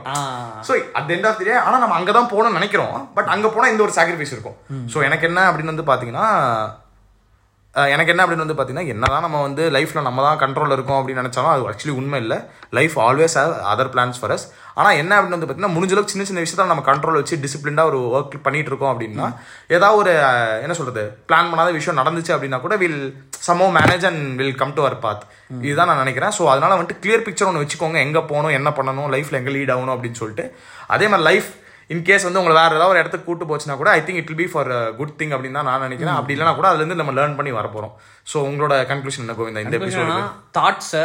So 0.64 0.72
at 1.00 1.14
end 1.16 1.28
of 1.30 1.40
the 1.40 1.48
day 1.50 1.58
ஆனால் 1.64 1.84
நம்ம 1.84 1.98
அங்கே 2.00 2.14
தான் 2.14 2.32
போகணும்னு 2.32 2.60
நினைக்கிறோம். 2.60 2.96
பட் 3.18 3.32
அங்கே 3.36 3.52
போனால் 3.54 3.74
இந்த 3.74 3.86
ஒரு 3.86 3.96
சாக்ரிஃபைஸ் 3.96 4.36
இருக்கும். 4.36 4.58
ஸோ 4.88 5.06
எனக்கு 5.06 5.28
என்ன 5.30 5.44
அப்படின்னு 5.50 5.74
வந்து 5.74 5.88
பார்த்தீங்கன்னா 5.90 6.26
அஹ், 7.76 7.90
எனக்கு 7.94 8.12
என்ன 8.12 8.24
அப்படின்னு 8.24 8.44
வந்து 8.44 8.56
பார்த்தீங்கன்னா 8.56 8.92
என்னதான் 8.92 9.24
நம்ம 9.24 9.40
வந்து 9.42 9.64
லைஃப்பில் 9.72 10.06
நம்ம 10.06 10.22
தான் 10.24 10.38
கண்ட்ரோலில் 10.42 10.76
இருக்கோம் 10.76 11.00
அப்படின்னு 11.00 11.22
நினச்சாலும் 11.22 11.54
அது 11.54 11.66
ஆக்சுவலி 11.70 11.96
உண்மை 11.98 12.20
இல்லை. 12.22 12.38
Life 12.74 12.96
always 13.02 13.36
have 13.40 13.54
other 13.72 13.92
plans 13.94 14.20
for 14.20 14.34
us 14.36 14.46
ஆனால் 14.80 14.98
என்ன 15.02 15.12
அப்படின்னு 15.18 15.36
வந்து 15.36 15.48
பார்த்தீங்கன்னா 15.48 15.76
முடிஞ்ச 15.76 15.94
அளவுக்கு 15.96 16.14
சின்ன 16.14 16.28
சின்ன 16.30 16.44
விஷயத்த 16.44 16.70
நம்ம 16.72 16.86
கண்ட்ரோல் 16.90 17.20
வச்சு 17.20 17.42
டிசிப்ளின்டாக 17.46 17.92
ஒரு 17.92 18.00
ஒர்க் 18.16 18.38
பண்ணிட்டு 18.46 18.72
இருக்கோம் 18.72 18.92
அப்படின்னா 18.94 19.28
ஏதாவது 19.76 20.00
ஒரு 20.02 20.14
என்ன 20.66 20.76
சொல்றது 20.80 21.04
பிளான் 21.30 21.50
பண்ணாத 21.52 21.74
விஷயம் 21.80 22.00
நடந்துச்சு 22.02 22.34
அப்படின்னா 22.36 22.60
கூட 22.66 22.78
will 22.84 23.02
somehow 23.48 23.68
manage 23.80 24.08
and 24.10 24.24
will 24.40 24.58
come 24.62 24.74
to 24.78 24.84
our 24.86 24.98
path 25.06 25.24
இதுதான் 25.68 25.90
நான் 25.92 26.02
நினைக்கிறேன். 26.04 26.34
ஸோ 26.38 26.44
அதனால 26.54 26.72
வந்துட்டு 26.80 27.02
கிளியர் 27.04 27.26
பிக்சர் 27.28 27.50
ஒன்று 27.50 27.64
வச்சுக்கோங்க. 27.64 28.00
எங்கே 28.08 28.24
போகணும் 28.32 28.56
என்ன 28.60 28.72
பண்ணணும் 28.80 29.12
லைஃப்ல 29.16 29.40
எங்கே 29.42 29.54
லீட் 29.58 29.74
ஆகணும் 29.76 29.96
அப்படின்னு 29.96 30.20
சொல்லிட்டு. 30.24 30.46
அதே 30.96 31.08
மாதிரி 31.14 31.28
லைஃப் 31.30 31.52
இன்கேஸ் 31.94 32.26
வந்து 32.28 32.40
உங்களை 32.42 32.56
வேற 32.60 32.72
ஏதாவது 32.78 32.94
ஒரு 32.94 33.02
இடத்துக்கு 33.02 33.28
கூட்டு 33.30 33.46
போச்சுன்னா 33.50 33.76
கூட 33.82 33.90
I 33.98 34.00
think 34.06 34.20
it 34.22 34.30
will 34.32 34.42
be 34.44 34.48
for 34.54 34.70
good 35.00 35.16
thing 35.20 35.34
அப்படின்னு 35.36 35.58
தான் 35.60 35.70
நான் 35.70 35.86
நினைக்கிறேன். 35.88 36.18
அப்படி 36.20 36.34
இல்லைனா 36.36 36.54
கூட 36.60 36.68
அதுல 36.70 36.82
இருந்து 36.84 37.00
நம்ம 37.02 37.14
லேர்ன் 37.20 37.38
பண்ணி 37.40 37.52
வர 37.60 37.68
போறோம். 37.76 37.94
ஸோ 38.32 38.38
உங்களோட 38.50 38.76
கன்க்ளூஷன் 38.92 39.26
என்ன 39.26 39.36
கோவிந்தா 39.40 39.66
இந்த 39.66 39.80
episode 39.82 40.16
thoughts 40.60 41.04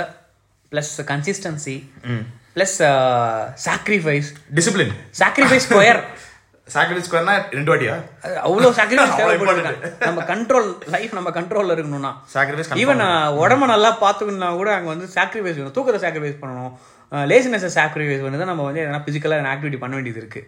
plus 0.72 0.94
consistency 1.12 1.76
plus 2.56 2.76
sacrifice 3.66 4.30
discipline 4.58 4.92
sacrifice 5.20 5.66
square 5.68 6.00
sacrifice 6.74 7.06
ஸ்கொயர்னா 7.08 7.34
ரெண்டு 7.56 7.70
வாட்டியா? 7.70 7.94
அவ்வளோ 8.48 8.68
சாக்ரிஃபைஸ் 8.78 9.96
நம்ம 10.06 10.24
கண்ட்ரோல் 10.32 10.68
லைஃப் 10.94 11.16
நம்ம 11.18 11.30
கண்ட்ரோல்ல 11.38 11.74
இருக்கணும்னா. 11.76 12.12
சாக்ரிஃபைஸ் 12.34 12.70
ஈவன் 12.82 13.02
உடம்ப 13.42 13.68
நல்லா 13.72 13.90
பார்த்துக்கணும்னா 14.04 14.50
கூட 14.60 14.70
அங்கே 14.76 14.90
வந்து 14.92 15.06
சாக்ரிஃபைஸ் 15.16 15.58
வேணும். 15.60 15.74
தூக்கத்தை 15.78 16.00
சாக்ரிஃபைஸ் 16.04 16.40
பண்ணணும். 16.42 16.72
லேசினஸை 17.30 17.70
சாக்ரிஃபைஸ் 17.78 18.22
பண்ணி 18.24 18.38
தான் 18.42 18.52
நம்ம 18.52 18.66
வந்து 18.68 18.82
எதனா 18.84 19.00
ஃபிசிக்கலாக 19.06 19.50
ஆக்டிவிட்டி 19.54 19.80
பண்ண 19.84 19.94
வேண்டியது 19.98 20.22
இருக்கு. 20.22 20.42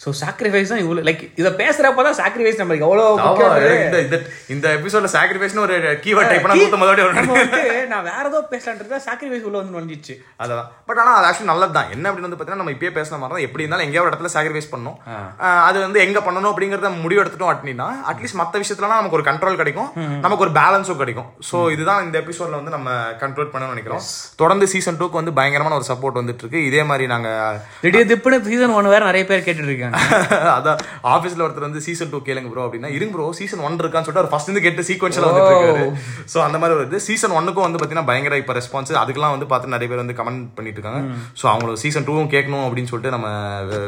ஸோ 0.00 0.08
சாக்ரிஃபைஸ் 0.20 0.70
தான் 0.72 0.80
இவ்வளோ 0.82 1.02
லைக் 1.08 1.22
இதை 1.40 1.50
பேசுறப்ப 1.60 2.02
தான் 2.06 2.16
சாக்ரிஃபைஸ் 2.18 2.58
நம்மளுக்கு 2.60 2.86
எவ்வளோ 2.88 3.04
இந்த 4.06 4.16
இந்த 4.54 4.66
எபிசோட்ல 4.78 5.10
சாக்ரிஃபைஸ்னு 5.14 5.62
ஒரு 5.66 5.76
கீவேர்ட் 6.04 6.30
டைப் 6.30 6.44
பண்ணா 6.44 7.36
நான் 7.92 8.06
வேற 8.08 8.24
ஏதோ 8.30 8.40
பேசலான்றது 8.52 8.98
சாக்ரிஃபைஸ் 9.06 9.46
உள்ள 9.48 9.56
வந்து 9.60 9.78
வந்துச்சு 9.80 10.14
அதான். 10.42 10.66
பட் 10.88 10.98
ஆனா 11.02 11.12
அது 11.18 11.26
ஆக்சுவலி 11.28 11.50
நல்லது 11.52 11.74
தான் 11.78 11.90
என்ன 11.94 12.04
அப்படின்னு 12.08 12.28
வந்து 12.28 12.38
பார்த்தீங்கன்னா 12.38 12.64
நம்ம 12.64 12.74
இப்பயே 12.76 12.92
பேசுன 12.98 13.18
மாதிரி 13.22 13.36
தான் 13.36 13.46
எப்படி 13.48 13.64
இருந்தாலும் 13.64 13.86
எங்கேயாவது 13.86 14.06
ஒரு 14.06 14.12
இடத்துல 14.12 14.32
சாக்ரிஃபைஸ் 14.36 14.70
பண்ணணும். 14.72 14.98
அது 15.68 15.78
வந்து 15.86 15.98
எங்க 16.06 16.18
பண்ணணும் 16.26 16.50
அப்படிங்கறத 16.52 16.90
முடிவு 17.04 17.22
எடுத்துட்டோம் 17.22 17.52
அப்படின்னா 17.54 17.88
அட்லீஸ்ட் 18.12 18.38
மத்த 18.42 18.62
விஷயத்துலலாம் 18.64 19.00
நமக்கு 19.00 19.18
ஒரு 19.20 19.26
கண்ட்ரோல் 19.30 19.58
கிடைக்கும். 19.62 19.90
நமக்கு 20.26 20.46
ஒரு 20.46 20.54
பேலன்ஸும் 20.60 21.00
கிடைக்கும். 21.02 21.28
ஸோ 21.50 21.56
இதுதான் 21.76 22.04
இந்த 22.08 22.16
எபிசோட்ல 22.24 22.60
வந்து 22.60 22.74
நம்ம 22.76 22.90
கண்ட்ரோல் 23.24 23.50
பண்ணணும்னு 23.54 23.76
நினைக்கிறோம். 23.76 24.04
தொடர்ந்து 24.42 24.68
சீசன் 24.74 25.00
டூக்கு 25.00 25.20
வந்து 25.20 25.36
பயங்கரமான 25.40 25.78
ஒரு 25.80 25.88
சப்போர்ட் 25.92 26.20
வந்துட்டு 26.22 26.44
இருக்கு. 26.46 26.62
இதே 26.70 26.84
மாதிரி 26.92 27.06
நாங்க 27.14 27.28
திடீர் 27.86 28.10
திப்புன்னு 28.12 28.42
சீசன் 28.50 28.76
ஒன் 28.78 28.92
வேற 28.96 29.02
நிறைய 29.10 29.26
பேர் 29.32 29.46
கேட்டுட்டு 29.48 29.84
இருக்காங்க 29.86 30.50
அதான் 30.56 30.78
ஆபீஸ்ல 31.14 31.44
ஒருத்தர் 31.46 31.66
வந்து 31.66 31.82
சீசன் 31.86 32.12
டூ 32.12 32.20
கேளுங்க 32.28 32.50
ப்ரோ 32.52 32.64
அப்படின்னா 32.66 32.92
இருங்க 32.96 33.14
ப்ரோ 33.16 33.28
சீசன் 33.40 33.64
ஒன் 33.66 33.80
இருக்கான்னு 33.82 34.06
சொல்லிட்டு 34.06 34.22
அவர் 34.22 34.32
ஃபர்ஸ்ட் 34.32 34.50
இருந்து 34.50 34.64
கேட்டு 34.66 34.86
சீக்வன்ஷியல் 34.90 35.28
வந்துட்டு 35.28 35.52
இருக்காரு 35.52 35.84
ஸோ 36.32 36.38
அந்த 36.46 36.56
மாதிரி 36.62 36.76
வருது 36.78 37.00
சீசன் 37.08 37.36
ஒன்னுக்கும் 37.38 37.66
வந்து 37.66 37.80
பாத்தீங்கன்னா 37.80 38.08
பயங்கர 38.10 38.40
இப்ப 38.42 38.54
ரெஸ்பான்ஸ் 38.60 38.94
அதுக்கெல்லாம் 39.02 39.34
வந்து 39.36 39.50
பார்த்து 39.52 39.74
நிறைய 39.74 39.88
பேர் 39.92 40.02
வந்து 40.04 40.18
கமெண்ட் 40.20 40.44
பண்ணிட்டு 40.58 40.80
இருக்காங்க 40.80 41.02
ஸோ 41.40 41.44
அவங்களுக்கு 41.52 41.82
சீசன் 41.84 42.06
டூவும் 42.08 42.30
கேட்கணும் 42.34 42.64
அப்படின்னு 42.66 42.92
சொல்லிட்டு 42.92 43.14
நம்ம 43.16 43.28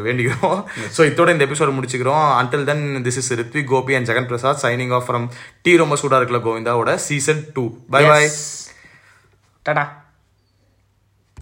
வேண்டிக்கிறோம். 0.07 0.59
ஸோ 0.97 1.01
இதோட 1.11 1.29
இந்த 1.37 1.47
episode 1.49 1.77
முடிச்சுக்கிறோம். 1.77 2.27
Until 2.41 2.67
then 2.71 2.85
this 3.07 3.21
is 3.23 3.33
Rithvik 3.41 3.71
Gopi 3.75 3.97
and 3.99 4.11
Jagan 4.11 4.29
Prasad 4.33 4.63
signing 4.65 4.95
off 4.99 5.07
from 5.09 5.27
tea 5.67 5.75
ரொம்ப 5.85 5.97
சூடா 6.03 6.21
இருக்கல 6.21 6.41
கோவிந்தாவோட 6.49 6.93
season 7.09 7.43
two 7.57 7.65
bye 7.95 8.05
bye 8.13 8.23
ta-ta 9.67 9.87